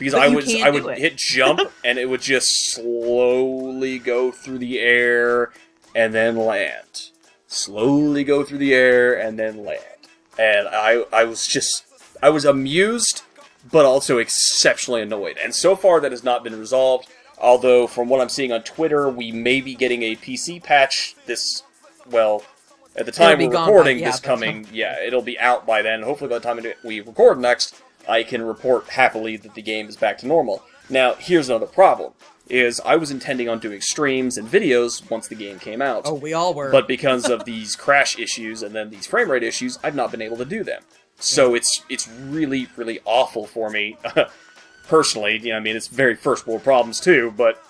[0.00, 0.98] because But I was I would it.
[0.98, 5.52] hit jump and it would just slowly go through the air
[5.94, 7.10] and then land,
[7.46, 11.84] slowly go through the air and then land, and I I was just
[12.20, 13.22] I was amused
[13.70, 15.36] but also exceptionally annoyed.
[15.42, 17.08] And so far that has not been resolved.
[17.38, 21.62] Although from what I'm seeing on Twitter, we may be getting a PC patch this
[22.10, 22.42] well.
[22.96, 25.80] At the time we're gone by- recording yeah, this coming, yeah, it'll be out by
[25.82, 26.02] then.
[26.02, 29.96] Hopefully, by the time we record next, I can report happily that the game is
[29.96, 30.62] back to normal.
[30.88, 32.12] Now, here's another problem:
[32.48, 36.14] is I was intending on doing streams and videos once the game came out, Oh,
[36.14, 36.70] we all were.
[36.72, 40.22] but because of these crash issues and then these frame rate issues, I've not been
[40.22, 40.82] able to do them.
[41.18, 43.96] So it's it's really really awful for me
[44.88, 45.38] personally.
[45.38, 47.62] You know, I mean, it's very first world problems too, but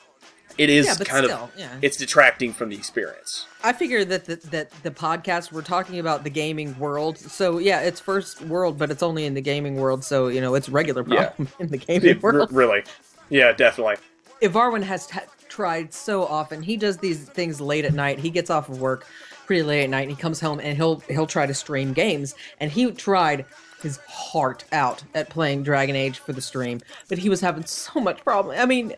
[0.58, 1.76] it is yeah, kind still, of yeah.
[1.82, 3.46] it's detracting from the experience.
[3.62, 7.18] I figure that the, that the podcast we're talking about the gaming world.
[7.18, 10.04] So yeah, it's first world, but it's only in the gaming world.
[10.04, 11.26] So you know, it's regular Yeah.
[11.30, 12.52] problem in the gaming It- r- world.
[12.52, 12.82] really,
[13.28, 13.96] yeah, definitely.
[14.42, 16.62] Ivarwin has t- tried so often.
[16.62, 18.18] He does these things late at night.
[18.18, 19.06] He gets off of work
[19.46, 22.34] pretty late at night and he comes home and he'll he'll try to stream games.
[22.60, 23.44] And he tried
[23.82, 28.00] his heart out at playing Dragon Age for the stream, but he was having so
[28.00, 28.58] much problem.
[28.58, 28.94] I mean,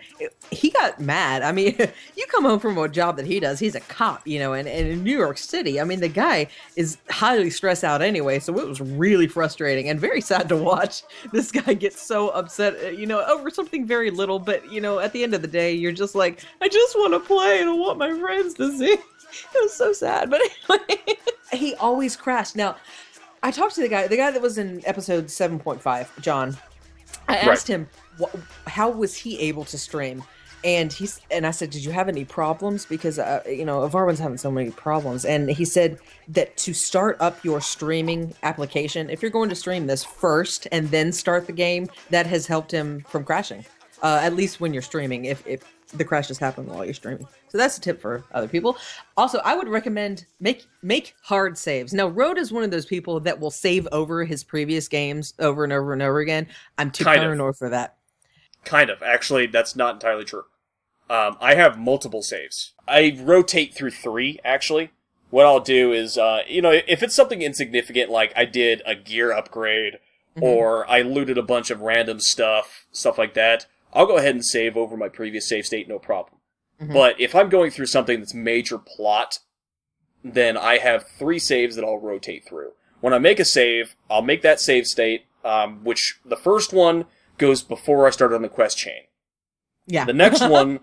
[0.50, 1.42] he got mad.
[1.42, 1.76] I mean,
[2.16, 3.58] you come home from a job that he does.
[3.58, 6.48] He's a cop, you know, and, and in New York City, I mean, the guy
[6.76, 8.38] is highly stressed out anyway.
[8.38, 11.02] So it was really frustrating and very sad to watch
[11.32, 14.38] this guy get so upset, uh, you know, over something very little.
[14.38, 17.14] But you know, at the end of the day, you're just like, I just want
[17.14, 18.96] to play and I want my friends to see.
[19.54, 21.16] It was so sad, but anyway,
[21.54, 22.54] he always crashed.
[22.54, 22.76] Now,
[23.42, 26.56] I talked to the guy, the guy that was in episode seven point five, John.
[27.28, 27.48] I Right.
[27.48, 27.88] asked him,
[28.20, 28.34] wh-
[28.68, 30.22] how was he able to stream?
[30.64, 32.86] And he's and I said, did you have any problems?
[32.86, 35.24] Because uh, you know, Varwin's having so many problems.
[35.24, 39.88] And he said that to start up your streaming application, if you're going to stream
[39.88, 43.64] this first and then start the game, that has helped him from crashing.
[44.02, 45.62] Uh, at least when you're streaming, if if
[45.94, 47.26] the crash just happen while you're streaming.
[47.48, 48.76] So that's a tip for other people.
[49.16, 51.92] Also, I would recommend make make hard saves.
[51.92, 55.64] Now, Road is one of those people that will save over his previous games over
[55.64, 56.46] and over and over again.
[56.78, 57.24] I'm too Kind of.
[57.24, 57.96] paranoid for that.
[58.64, 59.02] Kind of.
[59.02, 60.44] Actually, that's not entirely true.
[61.10, 62.72] Um, I have multiple saves.
[62.88, 64.90] I rotate through three, actually.
[65.30, 68.94] What I'll do is, uh, you know, if it's something insignificant, like I did a
[68.94, 69.98] gear upgrade,
[70.36, 70.42] Mhm.
[70.42, 74.44] or I looted a bunch of random stuff, stuff like that, I'll go ahead and
[74.44, 76.38] save over my previous save state, no problem.
[76.80, 76.92] Mhm.
[76.92, 79.38] But if I'm going through something that's major plot,
[80.24, 82.72] then I have three saves that I'll rotate through.
[83.00, 87.06] When I make a save, I'll make that save state, um, which the first one
[87.38, 89.02] goes before I start on the quest chain.
[89.86, 90.04] Yeah.
[90.04, 90.80] The next one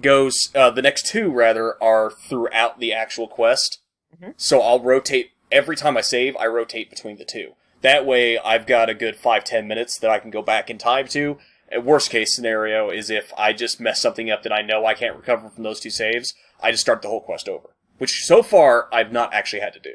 [0.00, 3.78] goes, uh, the next two rather are throughout the actual quest.
[4.20, 4.34] Mhm.
[4.36, 6.36] So I'll rotate every time I save.
[6.36, 7.54] I rotate between the two.
[7.80, 10.78] That way, I've got a good five ten minutes that I can go back in
[10.78, 11.38] time to.
[11.80, 15.16] Worst case scenario is if I just mess something up that I know I can't
[15.16, 16.34] recover from those two saves.
[16.60, 19.80] I just start the whole quest over, which so far I've not actually had to
[19.80, 19.94] do.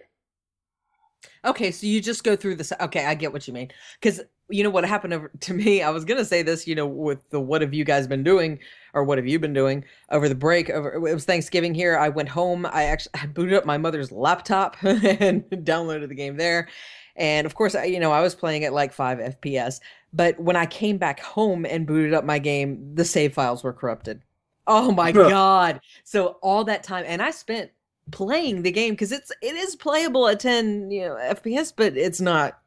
[1.46, 2.74] Okay, so you just go through this.
[2.80, 3.70] Okay, I get what you mean.
[4.00, 5.82] Because you know what happened to me.
[5.82, 6.68] I was gonna say this.
[6.68, 8.60] You know, with the what have you guys been doing,
[8.94, 10.70] or what have you been doing over the break?
[10.70, 11.98] Over it was Thanksgiving here.
[11.98, 12.66] I went home.
[12.66, 16.68] I actually I booted up my mother's laptop and downloaded the game there.
[17.16, 19.80] And of course, I, you know, I was playing at like five FPS.
[20.14, 23.74] But when I came back home and booted up my game, the save files were
[23.74, 24.22] corrupted.
[24.66, 25.80] Oh my god!
[26.04, 27.72] So all that time, and I spent
[28.12, 32.22] playing the game because it's it is playable at 10 you know fps but it's
[32.22, 32.58] not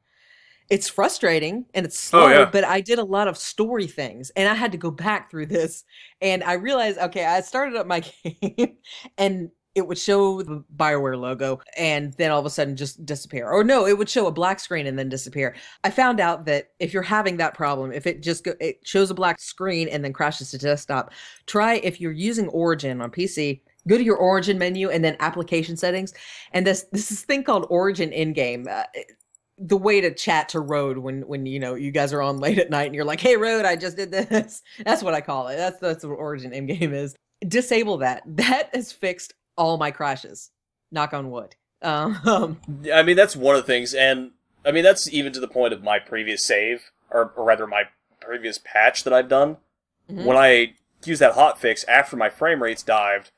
[0.68, 2.45] it's frustrating and it's oh, slow Oh, yeah.
[2.51, 5.47] but i did a lot of story things and i had to go back through
[5.47, 5.84] this
[6.20, 8.76] and i realized okay i started up my game
[9.16, 9.51] and
[9.81, 13.51] it would show the bioware logo and then all of a sudden just disappear.
[13.51, 15.57] Or no it would show a black screen and then disappear.
[15.85, 19.11] I found out that if you're having that problem if it just go, it shows
[19.11, 21.12] a black screen and then crashes to desktop
[21.47, 25.76] try if you're using origin on pc go to your origin menu and then application
[25.76, 26.14] settings.
[26.53, 28.85] And this this is thing called origin in game uh,
[29.59, 32.59] the way to chat to road when when you know you guys are on late
[32.59, 34.62] at night and you're like hey road i just did this.
[34.85, 35.57] That's what i call it.
[35.57, 37.14] That's that's what origin in game is.
[37.47, 38.22] Disable that.
[38.26, 40.51] That has fixed all my crashes
[40.90, 42.59] knock on wood um
[42.92, 44.32] I mean, that's one of the things, and
[44.64, 47.84] I mean, that's even to the point of my previous save, or, or rather, my
[48.20, 49.57] previous patch that I've done.
[50.11, 50.24] Mhm.
[50.26, 50.74] When I
[51.05, 53.30] used that hotfix after my frame rates dived,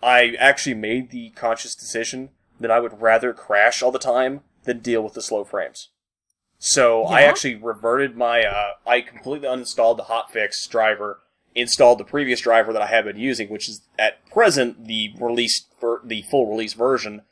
[0.00, 4.78] I actually made the conscious decision that I would rather crash all the time than
[4.78, 5.88] deal with the slow frames.
[6.60, 11.20] So I actually reverted my, uh, I completely uninstalled the hotfix driver,
[11.58, 15.66] installed the previous driver that I had been using, which is at present the release,
[15.80, 17.22] ver- the full release version,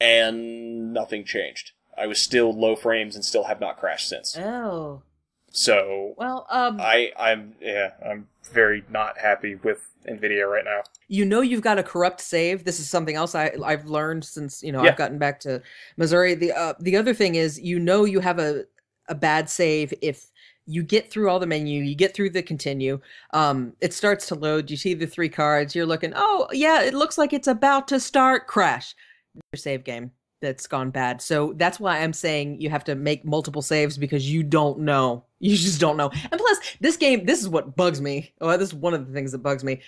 [0.00, 1.72] and nothing changed.
[1.96, 4.36] I was still low frames and still have not crashed since.
[4.38, 5.02] oh
[5.50, 10.82] So well um I, I'm, yeah, I'm very not happy with Nvidia right now.
[11.08, 12.64] you know you've got a corrupt save.
[12.64, 14.90] This is something else I I've learned since you know Yeah.
[14.90, 15.60] I've gotten back to
[15.96, 16.34] Missouri.
[16.34, 18.64] The uh, the other thing is you know you have a
[19.08, 20.26] a bad save if
[20.68, 23.00] you get through all the menu, you get through the continue.
[23.32, 24.70] Um, it starts to load.
[24.70, 25.74] You see the three cards.
[25.74, 26.12] You're looking.
[26.14, 28.46] Oh yeah, it looks like it's about to start.
[28.46, 28.94] Crash.
[29.34, 30.10] Your save game
[30.40, 31.20] that's gone bad.
[31.22, 35.24] So that's why I'm saying you have to make multiple saves because you don't know.
[35.40, 36.10] You just don't know.
[36.32, 38.32] And plus, this game, this is what bugs me.
[38.40, 39.80] Well, this is one of the things that bugs me.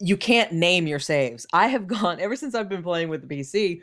[0.00, 1.46] You can't name your saves.
[1.52, 3.82] I have gone ever since I've been playing with the PC.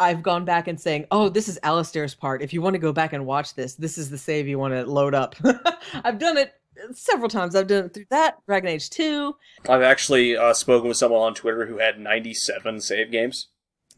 [0.00, 2.42] I've gone back and saying, "Oh, this is Alistair's part.
[2.42, 4.74] If you want to go back and watch this, this is the save you want
[4.74, 5.36] to load up."
[6.04, 6.54] I've done it
[6.92, 7.54] several times.
[7.54, 9.36] I've done it through that Dragon Age Two.
[9.68, 13.48] I've actually uh, spoken with someone on Twitter who had 97 save games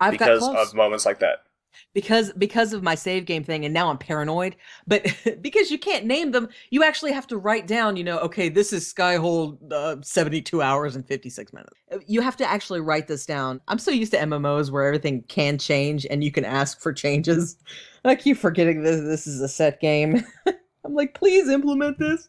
[0.00, 1.45] I've because got of moments like that.
[1.94, 4.56] Because because of my save game thing and now i'm paranoid
[4.86, 5.06] but
[5.40, 8.72] because you can't name them you actually have to write down you know okay this
[8.72, 11.72] is skyhold uh, 72 hours and 56 minutes.
[11.92, 13.60] Uh, you have to actually write this down.
[13.68, 17.56] I'm so used to mmos where everything can change and you can ask for changes.
[18.04, 20.24] I keep forgetting this this is a set game.
[20.46, 22.28] I'm like please implement this.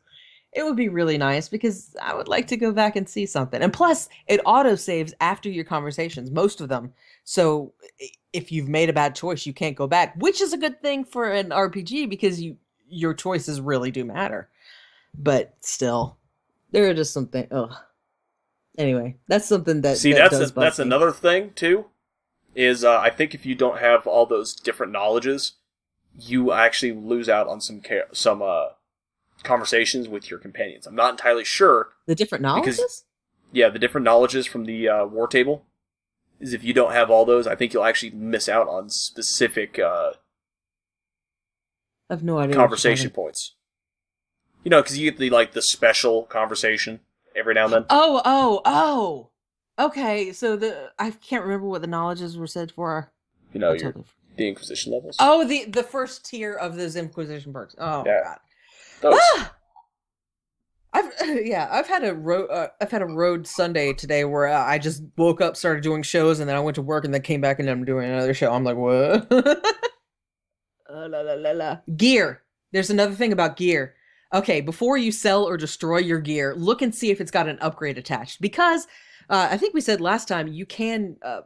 [0.53, 3.61] It would be really nice because i would like to go back and see something.
[3.61, 6.93] And plus it auto saves after your conversations most of them.
[7.23, 7.73] So
[8.37, 11.03] if you've made a bad choice, you can't go back, which is a good thing
[11.03, 12.57] for an RPG because you
[12.87, 14.47] your choices really do matter.
[15.17, 16.17] But still,
[16.71, 17.47] there are just something.
[17.51, 17.73] Ugh.
[18.77, 20.83] Anyway, that's something that See, that that's a, that's me.
[20.83, 21.85] another thing too.
[22.55, 25.53] Is uh, I think if you don't have all those different knowledges,
[26.17, 28.67] you actually lose out on some ca- some uh,
[29.43, 30.85] conversations with your companions.
[30.85, 31.89] I'm not entirely sure.
[32.05, 33.03] the different because- knowledges.
[33.51, 35.63] Yeah, the different knowledges from the uh, war table
[36.39, 39.79] is if you don't have all those, I think you'll actually miss out on specific
[39.79, 40.11] uh,
[42.09, 42.55] I have no idea.
[42.55, 43.55] conversation points.
[44.63, 46.99] You know, because you get the like the special conversation
[47.35, 47.85] every now and then.
[47.89, 49.29] Oh, oh, oh.
[49.79, 53.11] Okay, so the I can't remember what the knowledges were said for.
[53.53, 53.93] You know, your
[54.35, 55.15] the Inquisition levels.
[55.19, 57.75] Oh, the the first tier of those Inquisition perks.
[57.77, 58.21] Oh Yeah.
[58.23, 58.37] god.
[59.01, 59.19] Those.
[59.37, 59.53] Ah!
[60.97, 61.11] I've
[61.45, 65.03] yeah, I've had a road uh, I've had a road Sunday today where I just
[65.17, 67.59] woke up, started doing shows, and then I went to work, and then came back,
[67.59, 68.51] and I'm doing another show.
[68.51, 69.31] I'm like, what?
[70.89, 71.77] Uh, la, la, la, la.
[71.97, 72.43] Gear.
[72.71, 73.95] There's another thing about gear.
[74.33, 77.57] Okay, before you sell or destroy your gear, look and see if it's got an
[77.59, 78.87] upgrade attached because
[79.29, 81.41] Uh, I think we said last time you can uh,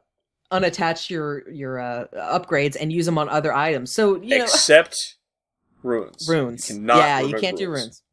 [0.51, 3.91] unattach your your uh, upgrades and use them on other items.
[3.91, 5.15] So you know, Except
[5.81, 6.27] runes.
[6.29, 6.69] runes.
[6.69, 8.03] You yeah, you can't do runes.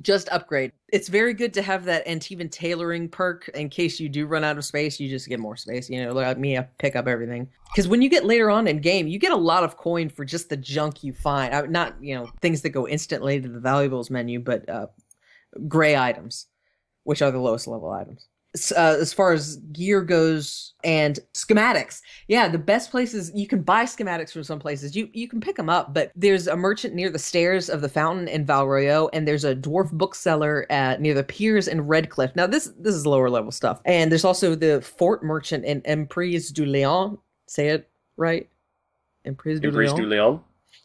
[0.00, 0.72] Just upgrade.
[0.92, 4.56] It's very good to have that Antivan tailoring perk in case you do run out
[4.56, 5.00] of space.
[5.00, 5.90] You just get more space.
[5.90, 7.48] You know, like me, I pick up everything.
[7.72, 10.24] Because when you get later on in game, you get a lot of coin for
[10.24, 11.52] just the junk you find.
[11.52, 14.86] Uh, Not you know things that go instantly to the valuables menu, but uh,
[15.66, 16.46] gray items,
[17.04, 18.28] which are the lowest level items.
[18.72, 23.84] Uh, as far as gear goes and schematics, yeah, the best places you can buy
[23.84, 24.94] schematics from some places.
[24.94, 27.88] You you can pick them up, but there's a merchant near the stairs of the
[27.88, 32.34] fountain in Val Royeaux, and there's a dwarf bookseller at near the piers in Redcliffe.
[32.36, 36.50] Now this this is lower level stuff, and there's also the fort merchant in Emprise
[36.50, 37.18] du Lion.
[37.46, 38.48] Say it right,
[39.24, 40.40] Emprise du Emprise Lion du Leon.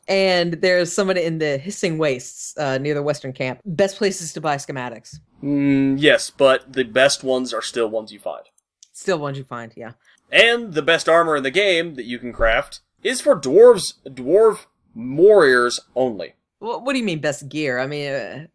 [0.08, 4.42] and there's someone in the hissing wastes uh, near the western camp best places to
[4.42, 8.46] buy schematics Mm, yes, but the best ones are still ones you find.
[8.94, 9.92] still ones you find yeah
[10.32, 14.66] And the best armor in the game that you can craft is for dwarves, dwarf
[14.96, 16.36] warriors only.
[16.60, 18.46] what, what do you mean best gear i mean uh,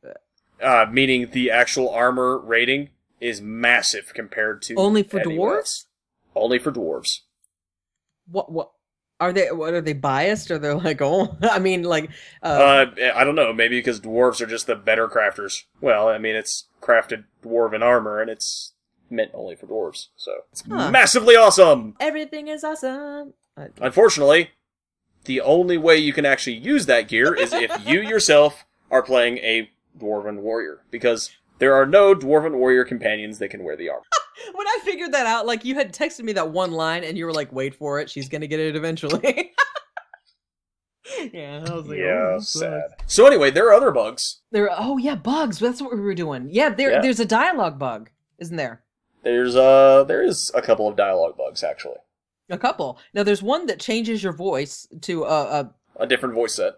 [0.63, 2.89] Uh, meaning the actual armor rating
[3.21, 5.87] is massive compared to only for dwarves else.
[6.35, 7.21] Only for dwarves.
[8.27, 8.71] what what
[9.21, 12.09] are they what are they biased or they're like oh i mean like
[12.43, 13.53] uh, Uh, I don't know.
[13.53, 15.65] Maybe because dwarves are just the better crafters.
[15.81, 18.73] Well, I mean, it's crafted dwarven armor, and it's
[19.11, 20.91] meant only for dwarves, so it's Huh.
[20.91, 21.95] massively awesome.
[22.01, 24.51] everything is awesome Uh, Unfortunately,
[25.25, 29.39] the only way you can actually use that gear is if you yourself are playing
[29.39, 34.05] a dwarven warrior, because there are no dwarven warrior companions that can wear the armor.
[34.55, 37.25] When i figured that out like you had texted me that one line and you
[37.27, 39.53] were like wait for it she's gonna get it eventually
[41.33, 42.95] yeah i was like oh, this sucks.
[43.07, 44.41] So anyway, there are other bugs.
[44.51, 44.71] There.
[44.71, 45.59] are, Oh yeah, bugs.
[45.59, 46.49] That's what we were doing.
[46.53, 46.93] Yeah, there.
[46.93, 47.01] Yeah.
[47.01, 48.83] There's a dialogue bug, isn't there?
[49.23, 51.97] There's uh, there is a couple of dialogue bugs actually.
[52.51, 52.99] A couple.
[53.15, 56.75] Now there's one that changes your voice to a, a A different voice set.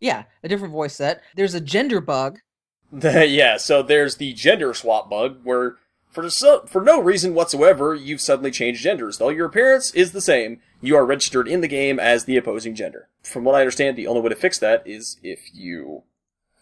[0.00, 1.22] yeah, a different voice set.
[1.34, 2.38] There's a gender bug.
[2.92, 5.76] yeah, so there's the gender swap bug where
[6.12, 9.18] for so, for no reason whatsoever you've suddenly changed genders.
[9.18, 12.74] Though your appearance is the same, you are registered in the game as the opposing
[12.74, 13.08] gender.
[13.22, 16.02] From what I understand, the only way to fix that is if you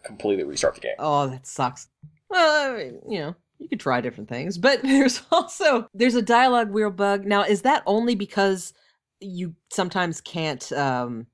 [0.05, 0.95] completely restart the game.
[0.99, 1.89] Oh, that sucks.
[2.29, 6.23] Well, I mean, you know, you could try different things, but there's also there's a
[6.23, 7.27] dialogue wheel bug.
[7.27, 8.73] Now, is that only because
[9.21, 11.27] you sometimes can't um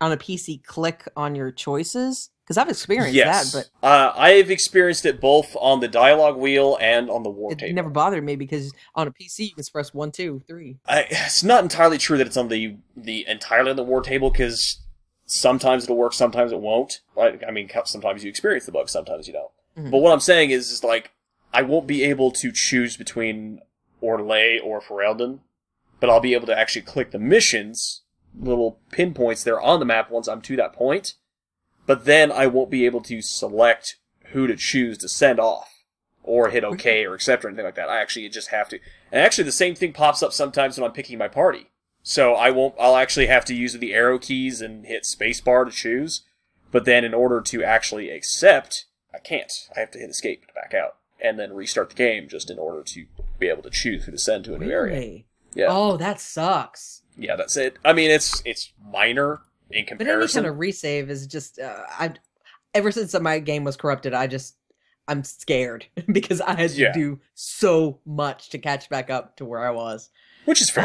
[0.00, 2.30] on a PC click on your choices?
[2.50, 6.76] Because I've experienced yes, that, but uh, I've experienced it both on the dialogue wheel
[6.80, 7.58] and on the war table.
[7.58, 7.76] it table.
[7.76, 10.76] never bothered me because on a PC you can press one, two, three.
[10.84, 14.32] I, it's not entirely true that it's on the the entirely on the war table
[14.32, 14.80] because
[15.26, 17.02] sometimes it'll work, sometimes it won't.
[17.14, 19.86] Like, I mean, sometimes you experience the bug, sometimes you don't.
[19.86, 19.92] Mhm.
[19.92, 21.12] But what I'm saying is, is like
[21.54, 23.60] I won't be able to choose between
[24.02, 25.38] Orlais or Ferelden,
[26.00, 28.02] but I'll be able to actually click the missions,
[28.36, 31.14] little pinpoints there on the map once I'm to that point.
[31.90, 35.82] But then I won't be able to select who to choose to send off
[36.22, 37.88] or hit OK or accept or anything like that.
[37.88, 38.78] I actually just have to.
[39.10, 41.66] And actually, the same thing pops up sometimes when I'm picking my party.
[42.04, 42.76] So I won't.
[42.78, 46.22] I'll actually have to use the arrow keys and hit spacebar to choose.
[46.70, 49.52] But then, in order to actually accept, I can't.
[49.76, 52.58] I have to hit escape to back out and then restart the game just in
[52.60, 53.06] order to
[53.40, 55.24] be able to choose who to send to a new area.
[55.54, 57.02] Yeah, Oh, that sucks.
[57.16, 57.78] yeah, that's it.
[57.84, 59.40] I mean, it's it's minor
[59.70, 62.14] in But any kind of resave is just uh, I.
[62.72, 64.56] Ever since my game was corrupted, I just
[65.08, 66.92] I'm scared because I had to Yeah.
[66.92, 70.08] do so much to catch back up to where I was.
[70.44, 70.84] which is fair.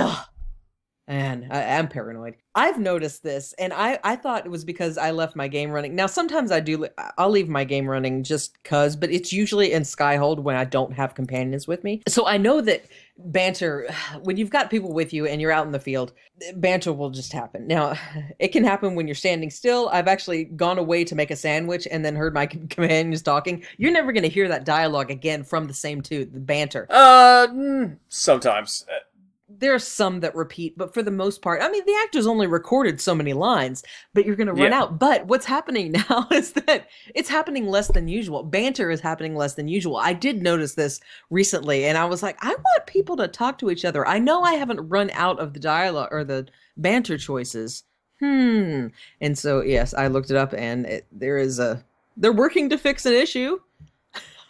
[1.08, 2.36] Man, I am paranoid.
[2.56, 5.94] I've noticed this, and I I thought it was because I left my game running.
[5.94, 6.88] Now sometimes I do.
[7.20, 10.94] I'll leave my game running just cause, but it's usually in Skyhold when I don't
[10.94, 12.02] have companions with me.
[12.08, 12.86] So I know that
[13.20, 13.88] banter
[14.24, 16.12] when you've got people with you and you're out in the field,
[16.56, 17.68] banter will just happen.
[17.68, 17.96] Now
[18.40, 19.90] it can happen when you're standing still.
[19.90, 23.64] I've actually gone away to make a sandwich and then heard my companions talking.
[23.78, 27.48] You're never going to hear that dialogue again from the same two, the banter Uh,
[27.48, 28.86] mm, sometimes.
[29.60, 32.48] There are some that repeat, but for the most part, I mean, the actors only
[32.48, 33.84] recorded so many lines,
[34.14, 34.80] but you're going to run Yeah.
[34.82, 35.00] out.
[35.00, 38.44] But what's happening now is that it's happening less than usual.
[38.44, 39.98] Banter is happening less than usual.
[39.98, 41.00] I did notice this
[41.30, 44.08] recently, and I was like, I want people to talk to each other.
[44.08, 46.48] I know I haven't run out of the dialogue or the
[46.78, 47.84] banter choices.
[48.20, 48.88] Hmm.
[49.22, 51.84] And so, yes, I looked it up, and it, there is a.
[52.18, 53.60] They're working to fix an issue.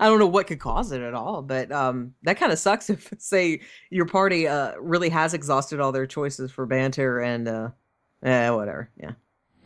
[0.00, 2.90] I don't know what could cause it at all, but um, that kind of sucks
[2.90, 3.60] if, say,
[3.90, 7.68] your party uh, really has exhausted all their choices for banter and, uh,
[8.22, 8.90] eh, whatever.
[9.00, 9.12] Yeah,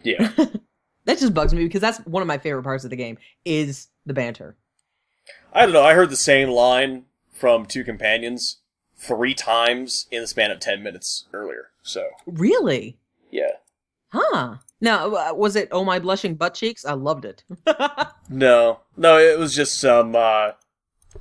[0.03, 0.33] yeah.
[1.05, 3.89] that just bugs me because that's one of my favorite parts of the game is
[4.07, 4.57] the banter.
[5.53, 5.83] I don't know.
[5.83, 8.59] I heard the same line from two companions
[8.97, 11.71] three times in the span of 10 minutes earlier.
[11.83, 12.99] So, Really?
[13.31, 13.53] yeah.
[14.09, 14.57] Huh.
[14.81, 16.85] Now, uh, was it Oh My Blushing Butt Cheeks?
[16.85, 17.45] I loved it.
[18.31, 18.81] No.
[18.95, 20.51] No, it was just some uh,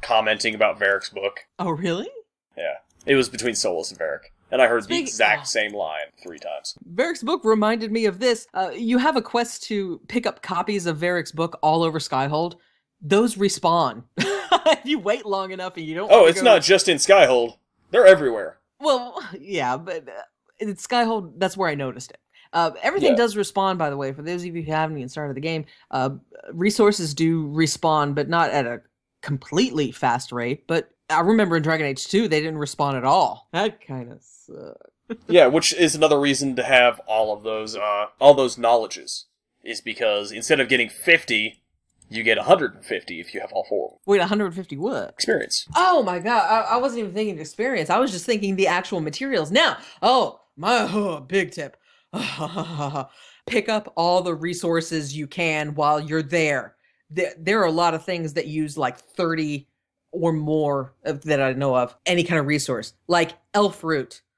[0.02, 1.40] commenting about Varric's book.
[1.58, 2.10] oh, really?
[2.58, 2.74] Yeah.
[3.06, 4.34] It was between Solas and Varric.
[4.52, 5.46] And I heard Speaking- the exact oh.
[5.46, 6.78] same line three times.
[6.94, 8.48] Varric's book reminded me of this.
[8.54, 12.56] Uh, you have a quest to pick up copies of Varric's book all over Skyhold.
[13.02, 14.04] Those respawn.
[14.18, 16.12] if you wait long enough and you don't.
[16.12, 17.58] Oh, it's go- not just in Skyhold.
[17.92, 18.58] They're everywhere.
[18.82, 20.24] Well, yeah, but uh,
[20.60, 22.18] in Skyhold, that's where I noticed it.
[22.58, 23.18] Uh, everything Yeah.
[23.18, 24.12] does respawn, by the way.
[24.14, 26.10] For those of you who haven't even started the game, uh,
[26.52, 28.82] resources do respawn, but not at a
[29.22, 30.66] completely fast rate.
[30.66, 33.48] But I remember in Dragon Age 2, they didn't respawn at all.
[33.54, 34.92] That kind of sucks.
[35.28, 39.26] yeah, which is another reason to have all of those uh all those knowledges.
[39.64, 41.62] Is because instead of getting 50,
[42.10, 44.00] you get 150 if you have all four of them.
[44.08, 45.10] Wait, 150 what?
[45.10, 45.68] Experience.
[45.76, 47.90] Oh my god, I, I wasn't even thinking experience.
[47.92, 49.52] I was just thinking the actual materials.
[49.52, 51.78] Now, oh, my oh, big tip.
[53.48, 56.76] Pick up all the resources you can while you're there.
[57.10, 59.68] There, are a lot of things that use like 30
[60.12, 61.96] or more of, that I know of.
[62.06, 64.22] Any kind of resource, like elf root.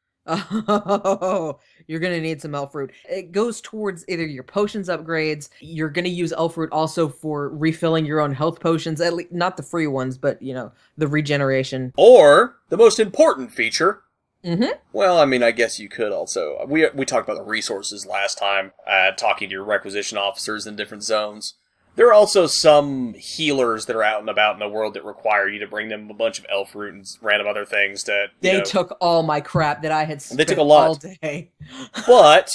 [0.61, 2.91] Oh, you're gonna need some elf root.
[3.09, 5.49] It goes towards either your potions upgrades.
[5.59, 9.01] You're gonna use elf root also for refilling your own health potions.
[9.01, 11.93] At least not the free ones, but you know the regeneration.
[11.97, 14.03] Or the most important feature.
[14.45, 14.71] Mm-hmm.
[14.93, 16.65] Well, I mean, I guess you could also.
[16.67, 20.75] We we talked about the resources last time, uh, talking to your requisition officers in
[20.75, 21.55] different zones.
[21.95, 25.49] There are also some healers that are out and about in the world that require
[25.49, 28.27] you to bring them a bunch of elf root and random other things to.
[28.39, 30.87] you They know- took all my crap that I had spent They took a lot.
[30.87, 31.51] all day.
[32.07, 32.51] But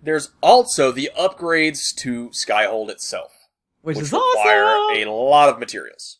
[0.00, 3.32] there's also the upgrades to Skyhold itself,
[3.82, 5.08] Which, which is require awesome.
[5.08, 6.18] a lot of materials.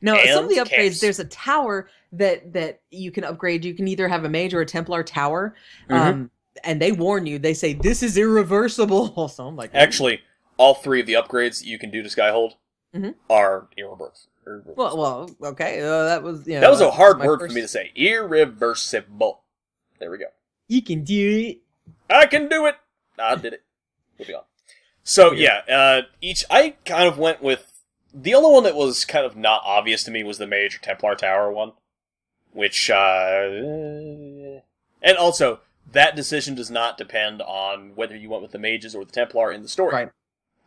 [0.00, 0.68] No, some of the upgrades.
[0.70, 1.00] camps.
[1.00, 1.88] There's a tower
[2.18, 3.64] that that you can upgrade.
[3.64, 5.54] You can either have a mage or a Templar tower,
[5.90, 5.94] Mhm.
[6.00, 6.30] um,
[6.62, 7.38] and they warn you.
[7.38, 9.28] They say this is irreversible.
[9.34, 10.20] So I'm like, Actually,
[10.56, 12.52] all three of the upgrades you can do to Skyhold
[12.94, 13.14] Mhm.
[13.28, 14.30] are irreversible.
[14.76, 15.80] well, well, okay.
[15.80, 17.90] Uh, that was you know, that was a hard word first- for me to say.
[17.94, 19.42] Irreversible.
[19.98, 20.26] There we go.
[20.68, 21.58] You can do it.
[22.10, 22.76] I can do it.
[23.18, 23.62] I did it.
[24.18, 24.42] Moving on.
[25.02, 27.70] So yeah, uh, each I kind of went with
[28.12, 30.78] the only one that was kind of not obvious to me was the Mage or
[30.78, 31.72] Templar Tower one,
[32.54, 33.50] which uh,
[35.02, 35.60] and also
[35.92, 39.52] that decision does not depend on whether you went with the mages or the Templar
[39.52, 39.92] in the story.
[39.92, 40.10] Right.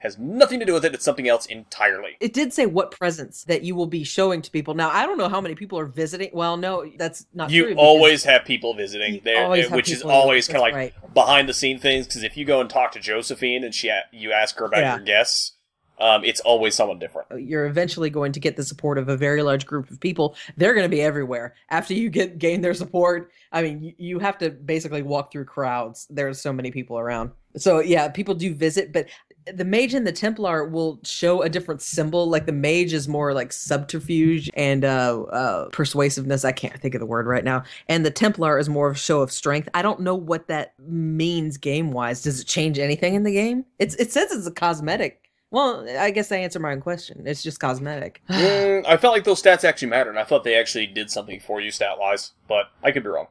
[0.01, 0.93] Has nothing to do with it.
[0.93, 2.17] It's something else entirely.
[2.19, 4.75] It did say what presents that you will be showing to people.
[4.75, 6.29] Now I don't know how many people are visiting.
[6.33, 7.69] Well, no, that's not true.
[7.69, 11.13] You always have people visiting there, have which is always kind of like right.
[11.15, 12.05] behind the scene things.
[12.05, 14.95] Because if you go and talk to Josephine and she you ask her about Yeah.
[14.97, 15.53] your guests,
[15.99, 17.27] um, it's always someone different.
[17.41, 20.35] you're eventually going to get the support of a very large group of people.
[20.55, 21.55] They're going to be everywhere.
[21.69, 25.45] After you get gain their support, I mean, you, you have to basically walk through
[25.45, 26.07] crowds.
[26.09, 27.31] There's so many people around.
[27.57, 29.07] So yeah, people do visit, but
[29.53, 32.29] the mage and the templar will show a different symbol.
[32.29, 36.45] Like the mage is more like subterfuge and uh, uh, persuasiveness.
[36.45, 37.63] I can't think of the word right now.
[37.87, 39.69] And the templar is more of a show of strength.
[39.73, 42.21] I don't know what that means game wise.
[42.21, 43.65] Does it change anything in the game?
[43.79, 45.26] It's it says it's a cosmetic.
[45.51, 47.23] Well, I guess I answered my own question.
[47.25, 48.21] It's just cosmetic.
[48.29, 51.39] Mm, I felt like those stats actually mattered, and I thought they actually did something
[51.39, 53.27] for you stat wise, but I could be wrong.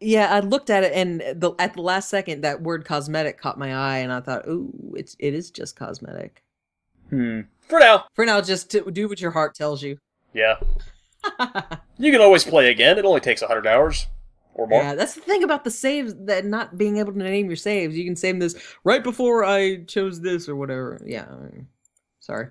[0.00, 3.58] yeah, I looked at it, and the, at the last second, that word "cosmetic" caught
[3.58, 6.42] my eye, and I thought, "Ooh, it's it is just cosmetic."
[7.10, 7.42] Hmm.
[7.68, 9.98] For now, For now, just do what your heart tells you.
[10.32, 10.56] yeah.
[11.98, 12.96] You can always play again.
[12.98, 14.06] It only takes 100 hours
[14.54, 14.82] or more.
[14.82, 17.96] Yeah, that's the thing about the saves that not being able to name your saves.
[17.96, 21.00] You can save this right before I chose this or whatever.
[21.04, 21.26] Yeah,
[22.20, 22.48] sorry.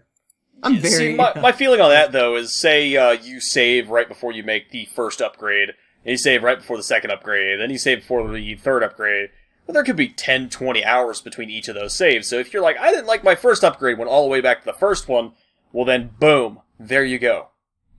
[0.64, 0.94] I'm very.
[0.94, 4.44] See, my, my feeling on that, though, is say uh, you save right before you
[4.44, 5.70] make the first upgrade,
[6.04, 9.30] and you save right before the second upgrade, then you save before the third upgrade.
[9.66, 12.28] Well, there could be 10, 20 hours between each of those saves.
[12.28, 14.62] So if you're like, I didn't like my first upgrade, went all the way back
[14.62, 15.34] to the first one,
[15.72, 17.50] well then, boom, there you go.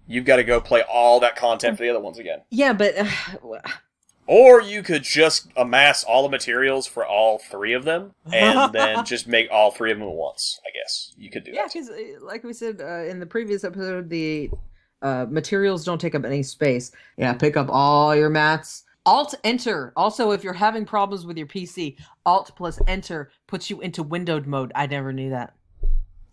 [0.08, 2.40] You've got to go play all that content for the other ones again.
[2.50, 2.94] yeah, but
[4.32, 9.04] Or you could just amass all the materials for all three of them, and then
[9.04, 10.60] just make all three of them at once.
[10.64, 11.72] I guess you could do Yeah, that.
[11.72, 11.90] because
[12.22, 14.48] like we said uh, in the previous episode, the
[15.02, 16.92] uh, materials don't take up any space.
[17.16, 18.84] Yeah, pick up all your mats.
[19.04, 19.92] Alt Enter.
[19.96, 24.46] Also, if you're having problems with your PC, Alt plus Enter puts you into windowed
[24.46, 24.70] mode.
[24.76, 25.54] I never knew that.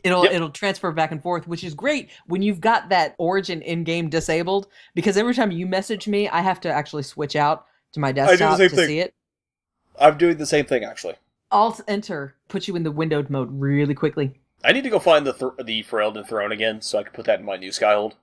[0.03, 0.34] It'll Yep.
[0.34, 4.07] it'll transfer back and forth, which is great when you've got that Origin in game
[4.10, 4.68] disabled.
[4.94, 8.15] Because every time you message me, I have to actually switch out to my the
[8.22, 8.88] desktop same to thing.
[8.88, 9.14] see it.
[9.99, 11.15] I'm doing the same thing actually.
[11.51, 14.39] Alt Enter puts you in the windowed mode really quickly.
[14.64, 17.26] I need to go find the th- the Ferelden throne again so I can put
[17.26, 18.14] that in my new Skyhold.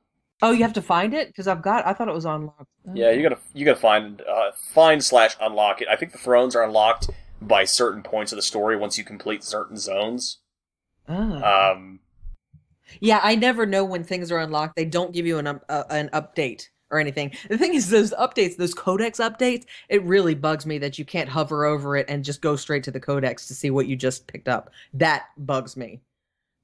[0.42, 1.86] Oh, you have to find it because I've got.
[1.86, 2.68] I thought it was unlocked.
[2.92, 5.88] Yeah, you gotta you gotta find uh, find slash unlock it.
[5.88, 7.08] I think the thrones are unlocked
[7.40, 10.38] by certain points of the story once you complete certain zones.
[11.08, 11.72] Oh.
[11.72, 12.00] Um,
[13.00, 14.76] Yeah, I never know when things are unlocked.
[14.76, 17.32] They don't give you an uh, an update or anything.
[17.48, 21.28] The thing is, those updates, those codex updates, it really bugs me that you can't
[21.28, 24.26] hover over it and just go straight to the codex to see what you just
[24.26, 24.70] picked up.
[24.94, 26.00] That bugs me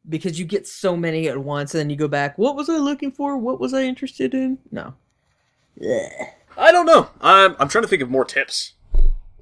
[0.09, 2.39] because you get so many at once, and then you go back.
[2.39, 3.37] What was I looking for?
[3.37, 4.59] What was I interested in?
[4.71, 4.95] No.
[5.83, 6.27] Ugh.
[6.57, 7.11] I don't know.
[7.21, 8.75] I'm I'm trying to think of more tips.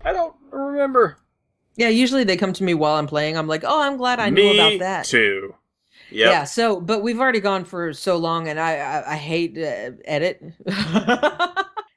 [0.04, 1.18] I don't remember.
[1.76, 3.36] Yeah, usually they come to me while I'm playing.
[3.36, 5.04] I'm like, oh, I'm glad I Me knew about that.
[5.04, 5.54] too.
[6.10, 6.30] Yep.
[6.30, 6.44] Yeah.
[6.44, 10.42] So, but we've already gone for so long, and I I, I hate uh, edit,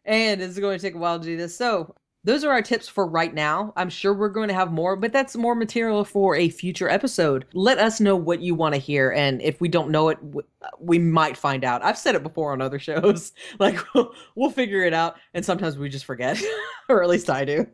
[0.06, 1.56] and it's going to take a while to do this.
[1.58, 3.74] So, those are our tips for right now.
[3.76, 7.46] I'm sure we're going to have more, but that's more material for a future episode.
[7.54, 10.20] Let us know what you want to hear, and if we don't know it,
[10.80, 11.84] we might find out.
[11.84, 13.32] I've said it before on other shows.
[13.60, 16.42] Like we'll, we'll figure it out, and sometimes we just forget,
[16.90, 17.66] or at least I do.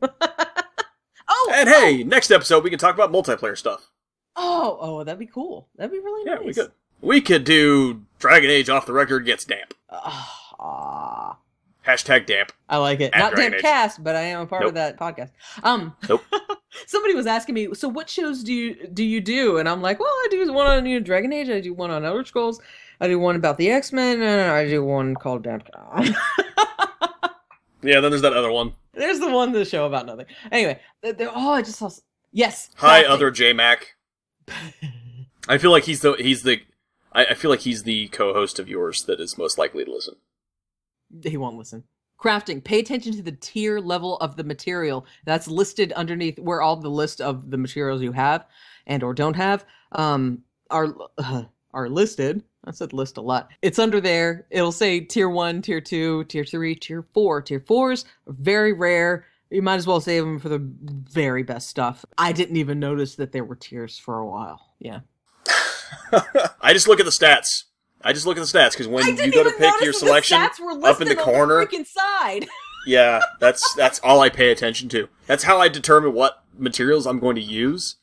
[1.27, 3.91] oh, And hey, next episode we can talk about multiplayer stuff.
[4.37, 5.67] Oh, oh, that'd be cool.
[5.75, 6.39] That'd be really nice.
[6.39, 6.45] Yeah, nice.
[6.45, 6.71] we could.
[7.01, 9.73] We could do Dragon Age off the record gets damp.
[9.91, 11.37] Ah.
[11.85, 12.51] Hashtag damp.
[12.67, 13.13] I like it.
[13.13, 13.61] At Not Dragon Age.
[13.61, 14.69] Cast, but I am a part Nope.
[14.69, 15.31] of that podcast.
[15.63, 16.23] Um, Nope.
[16.87, 19.57] somebody was asking me, so what shows do you do you do?
[19.57, 21.91] And I'm like, well, I do one on you know, Dragon Age, I do one
[21.91, 22.59] on Elder Scrolls,
[22.99, 25.69] I do one about the X Men, and I do one called Damp.
[27.83, 28.73] Yeah, then there's that other one.
[28.93, 30.25] There's the one the show about nothing.
[30.51, 31.91] Anyway, th- th- oh, I just saw.
[32.31, 32.71] Yes.
[32.77, 33.95] Hi, other J Mac.
[35.47, 36.61] I feel like he's the he's the
[37.13, 40.15] I, I feel like he's the co-host of yours that is most likely to listen.
[41.23, 41.83] he won't listen.
[42.19, 42.63] Crafting.
[42.63, 46.89] Pay attention to the tier level of the material that's listed underneath where all the
[46.89, 48.45] list of the materials you have
[48.87, 51.43] and or don't have um are uh,
[51.73, 52.43] are listed.
[52.65, 53.51] I said list a lot.
[53.61, 54.45] It's under there.
[54.49, 57.41] It'll say tier one, tier two, tier three, tier four.
[57.41, 59.25] Tier fours very rare.
[59.49, 62.03] You might as well save them for the very best stuff.
[62.17, 64.73] I didn't even notice that there were tiers for a while.
[64.79, 65.01] Yeah.
[66.61, 67.63] I just look at the stats.
[68.01, 70.47] I just look at the stats because when you go to pick your selection the
[70.47, 72.47] stats were up in the listed on corner, freaking side.
[72.85, 75.09] yeah, that's that's all I pay attention to.
[75.25, 77.95] That's how I determine what materials I'm going to use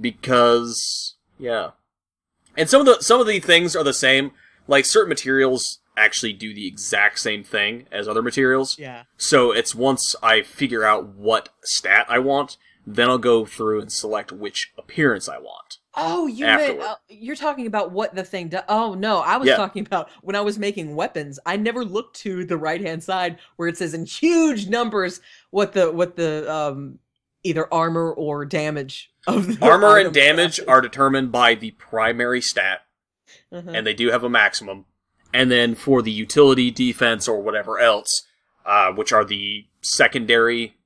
[0.00, 1.70] because yeah.
[2.56, 4.32] And some of the some of the things are the same.
[4.68, 8.78] Like certain materials actually do the exact same thing as other materials.
[8.78, 9.04] Yeah.
[9.16, 12.56] So it's once I figure out what stat I want,
[12.86, 15.76] then I'll go through and select which appearance I want.
[15.96, 18.62] Oh, you meant, uh, you're talking about what the thing does.
[18.68, 19.56] Oh no, I was Yeah.
[19.56, 21.38] talking about when I was making weapons.
[21.44, 25.72] I never looked to the right hand side where it says in huge numbers what
[25.72, 27.00] the what the um
[27.42, 32.40] either armor or damage of the Armor and damage class are determined by the primary
[32.40, 32.82] stat.
[33.52, 33.70] Uh-huh.
[33.74, 34.84] and they do have a maximum.
[35.32, 38.26] And then for the utility, defense, or whatever else,
[38.66, 40.76] uh, which are the secondary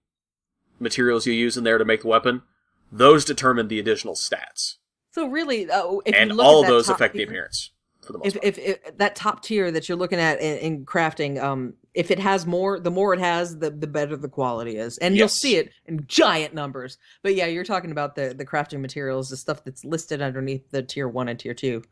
[0.78, 2.42] materials you use in there to make the weapon,
[2.92, 4.76] those determine the additional stats.
[5.12, 7.70] so really, uh, if and you look all those affect the appearance
[8.02, 8.44] for the most If, part.
[8.44, 12.18] if if that top tier that you're looking at in, in crafting, um, if it
[12.18, 15.56] has more, the more it has, the the better the quality is, and you'll see
[15.56, 16.98] it in giant numbers.
[17.22, 20.82] But yeah, you're talking about the the crafting materials, the stuff that's listed underneath the
[20.82, 21.82] tier one and tier two.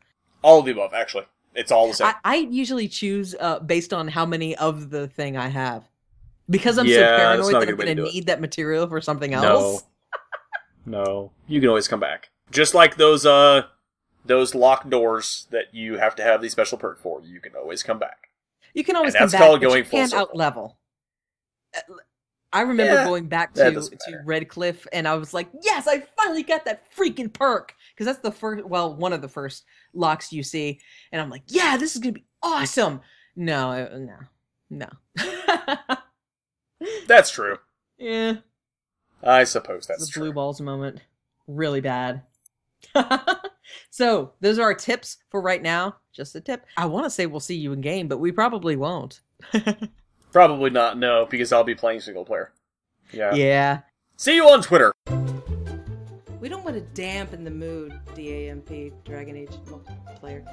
[0.43, 1.25] all of the above, actually.
[1.55, 2.07] It's all the same.
[2.07, 5.83] I, I usually choose uh, based on how many of the thing I have,
[6.49, 8.13] because I'm Yeah, so paranoid that I'm going to do it.
[8.13, 9.83] need that material for something else.
[10.85, 12.29] No, you can always come back.
[12.51, 13.63] Just like those uh
[14.25, 17.83] those locked doors that you have to have the special perk for, you can always
[17.83, 18.29] come back.
[18.73, 20.77] You can always And come that's back, called going full out level.
[22.51, 24.23] I remember Yeah, going back to to matter.
[24.25, 28.31] Redcliffe, and I was like, "Yes, I finally got that freaking perk!" Because that's the
[28.31, 29.63] first, well, one of the first
[29.93, 30.79] locks you see,
[31.11, 33.01] and I'm like, "Yeah, this is gonna be awesome."
[33.35, 35.97] No, uh, no, no.
[37.07, 37.57] That's true.
[37.97, 38.37] yeah,
[39.23, 40.23] I suppose that's the true.
[40.23, 40.99] blue balls moment,
[41.47, 42.23] really bad.
[43.89, 45.95] so those are our tips for right now.
[46.11, 46.65] Just a tip.
[46.77, 49.21] I want to say we'll see you in game, but we probably won't.
[50.31, 52.53] Probably not, no, because I'll be playing single player.
[53.11, 53.35] Yeah.
[53.35, 53.79] yeah.
[54.17, 54.91] See you on Twitter.
[56.43, 60.43] We don't want to dampen the mood, DAMP, Dragon Age multiplayer.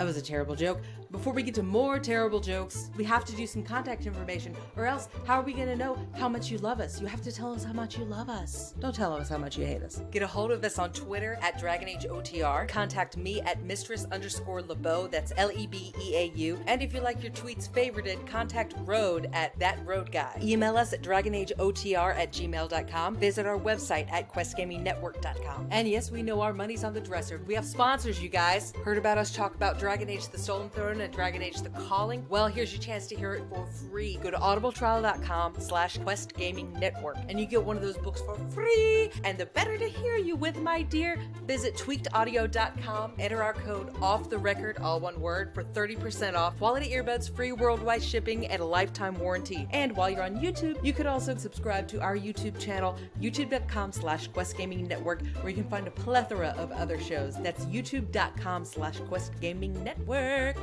[0.00, 0.80] That was a terrible joke.
[1.10, 4.86] Before we get to more terrible jokes, we have to do some contact information, or
[4.86, 7.00] else how are we going to know how much you love us?
[7.00, 8.72] You have to tell us how much you love us.
[8.80, 10.00] Don't tell us how much you hate us.
[10.10, 12.66] Get a hold of us on Twitter at Dragon Age OTR.
[12.66, 16.58] Contact me at mistress underscore LeBeau, that's L E B E A U.
[16.66, 20.38] And if you like your tweets favorited, contact Road at that Road Guy.
[20.40, 23.16] Email us at dragonageotr at gmail.com.
[23.16, 25.66] Visit our website at questgamingnetwork.com.
[25.70, 27.42] And yes, we know our money's on the dresser.
[27.46, 28.72] We have sponsors, you guys.
[28.84, 32.24] Heard about us talk about Dragon Age The Stolen Throne and Dragon Age The Calling?
[32.28, 34.20] Well, here's your chance to hear it for free.
[34.22, 38.36] Go to audibletrial.com slash Quest Gaming Network and you get one of those books for
[38.50, 39.10] free.
[39.24, 44.30] And the better to hear you with, my dear, visit tweakedaudio.com, enter our code off
[44.30, 48.64] the record, all one word, for 30% off, quality earbuds, free worldwide shipping, and a
[48.64, 49.66] lifetime warranty.
[49.72, 54.28] And while you're on YouTube, you could also subscribe to our YouTube channel, youtube.com slash
[54.28, 57.36] Quest Gaming Network, where you can find a plethora of other shows.
[57.42, 60.56] That's youtube.com slash Quest Gaming Network.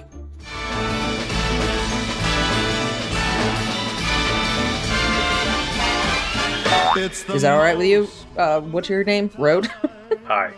[6.97, 8.07] Is that all right with you?
[8.35, 9.29] Uh, what's your name?
[9.37, 9.67] Road?
[10.25, 10.51] Hi.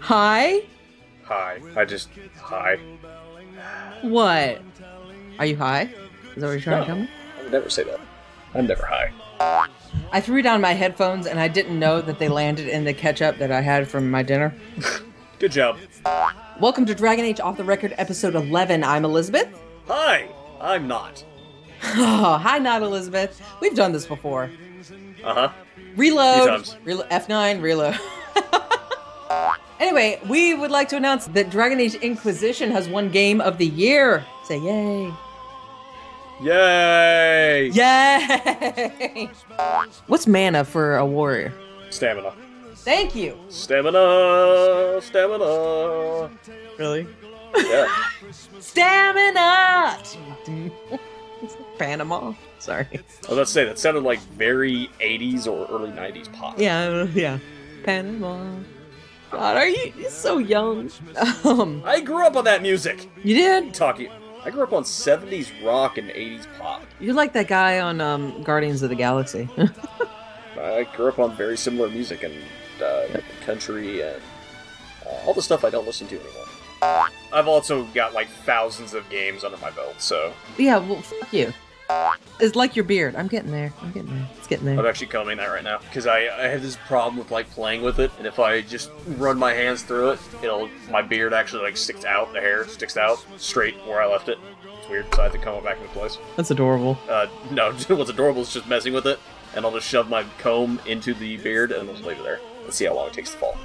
[0.00, 0.62] Hi?
[1.24, 1.60] Hi.
[1.76, 2.08] I just.
[2.40, 2.78] Hi.
[4.02, 4.62] What?
[5.38, 5.82] Are you high?
[5.82, 7.08] Is that what you're trying to tell me?
[7.38, 8.00] I would never say that.
[8.54, 9.12] I'm never high.
[10.12, 13.38] I threw down my headphones and I didn't know that they landed in the ketchup
[13.38, 14.54] that I had from my dinner.
[15.38, 15.78] Good job.
[16.60, 18.82] Welcome to Dragon Age Off the Record, episode 11.
[18.82, 19.48] I'm Elizabeth.
[19.88, 20.26] Hi.
[20.60, 21.22] I'm not.
[21.82, 23.40] Oh, hi, not Elizabeth.
[23.60, 24.50] We've done this before.
[25.22, 25.52] Uh huh.
[25.96, 26.62] Reload.
[26.84, 27.98] Relo- F9, reload.
[29.80, 33.66] anyway, we would like to announce that Dragon Age Inquisition has won Game of the
[33.66, 34.24] Year.
[34.46, 35.12] Say yay.
[36.42, 37.68] Yay!
[37.68, 39.30] Yay!
[40.06, 41.52] What's mana for a warrior?
[41.90, 42.32] Stamina.
[42.86, 43.36] Thank you.
[43.48, 45.00] Stamina.
[45.02, 46.30] Stamina.
[46.78, 47.04] Really?
[47.56, 47.92] Yeah.
[48.60, 49.98] Stamina!
[51.78, 52.32] Panama.
[52.60, 52.86] Sorry.
[52.92, 56.60] I was about to say that sounded like very 80s or early 90s pop.
[56.60, 57.40] Yeah, yeah.
[57.82, 58.60] Panama.
[59.32, 60.88] God, are you you're so young?
[61.44, 63.10] Um, I grew up on that music.
[63.24, 63.74] you did?
[63.74, 64.10] Talking.
[64.44, 66.82] I grew up on 70s rock and 80s pop.
[67.00, 69.48] You're like that guy on um, Guardians of the Galaxy.
[70.56, 72.32] I grew up on very similar music and
[72.82, 74.20] uh, country and
[75.06, 76.46] uh, all the stuff I don't listen to anymore.
[77.32, 81.52] I've also got like thousands of games under my belt, so yeah, well, fuck you.
[82.40, 83.14] It's like your beard.
[83.14, 83.72] I'm getting there.
[83.80, 84.28] I'm getting there.
[84.36, 84.78] It's getting there.
[84.78, 87.82] I'm actually combing that right now because I, I have this problem with like playing
[87.82, 91.62] with it, and if I just run my hands through it, it'll my beard actually
[91.62, 94.38] like sticks out, the hair sticks out straight where I left it.
[94.78, 96.18] It's weird, so I have to comb it back into place.
[96.36, 96.98] That's adorable.
[97.08, 99.18] Uh, no, what's adorable is just messing with it,
[99.54, 102.40] and I'll just shove my comb into the beard and I'll just leave it there.
[102.66, 103.56] Let's see how long it takes to fall.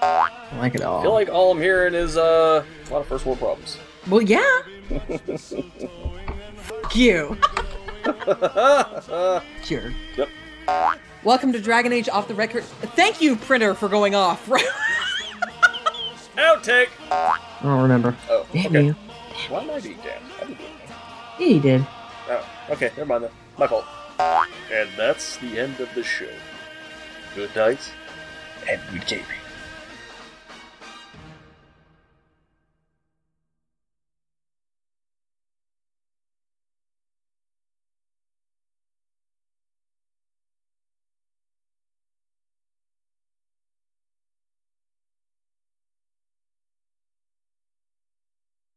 [0.00, 1.00] I like it all.
[1.00, 3.78] I feel like all I'm hearing is uh, a lot of first world problems.
[4.08, 4.60] well, yeah.
[6.62, 7.36] fuck you.
[9.64, 9.92] Sure.
[10.16, 10.28] Yep.
[11.24, 12.62] Welcome to Dragon Age Off the Record.
[12.62, 14.46] Thank you, printer, for going off.
[16.36, 16.90] Outtake!
[17.10, 18.16] I don't remember.
[18.30, 18.84] Oh, Damn okay.
[18.86, 18.92] you.
[19.48, 20.24] Why am I being damned?
[20.36, 20.96] I didn't do anything.
[21.40, 21.86] Yeah, you did.
[22.30, 23.30] Oh, okay, never mind then.
[23.58, 23.84] My fault.
[24.72, 26.30] And that's the end of the show.
[27.34, 27.80] Good night,
[28.68, 29.37] and good gaming.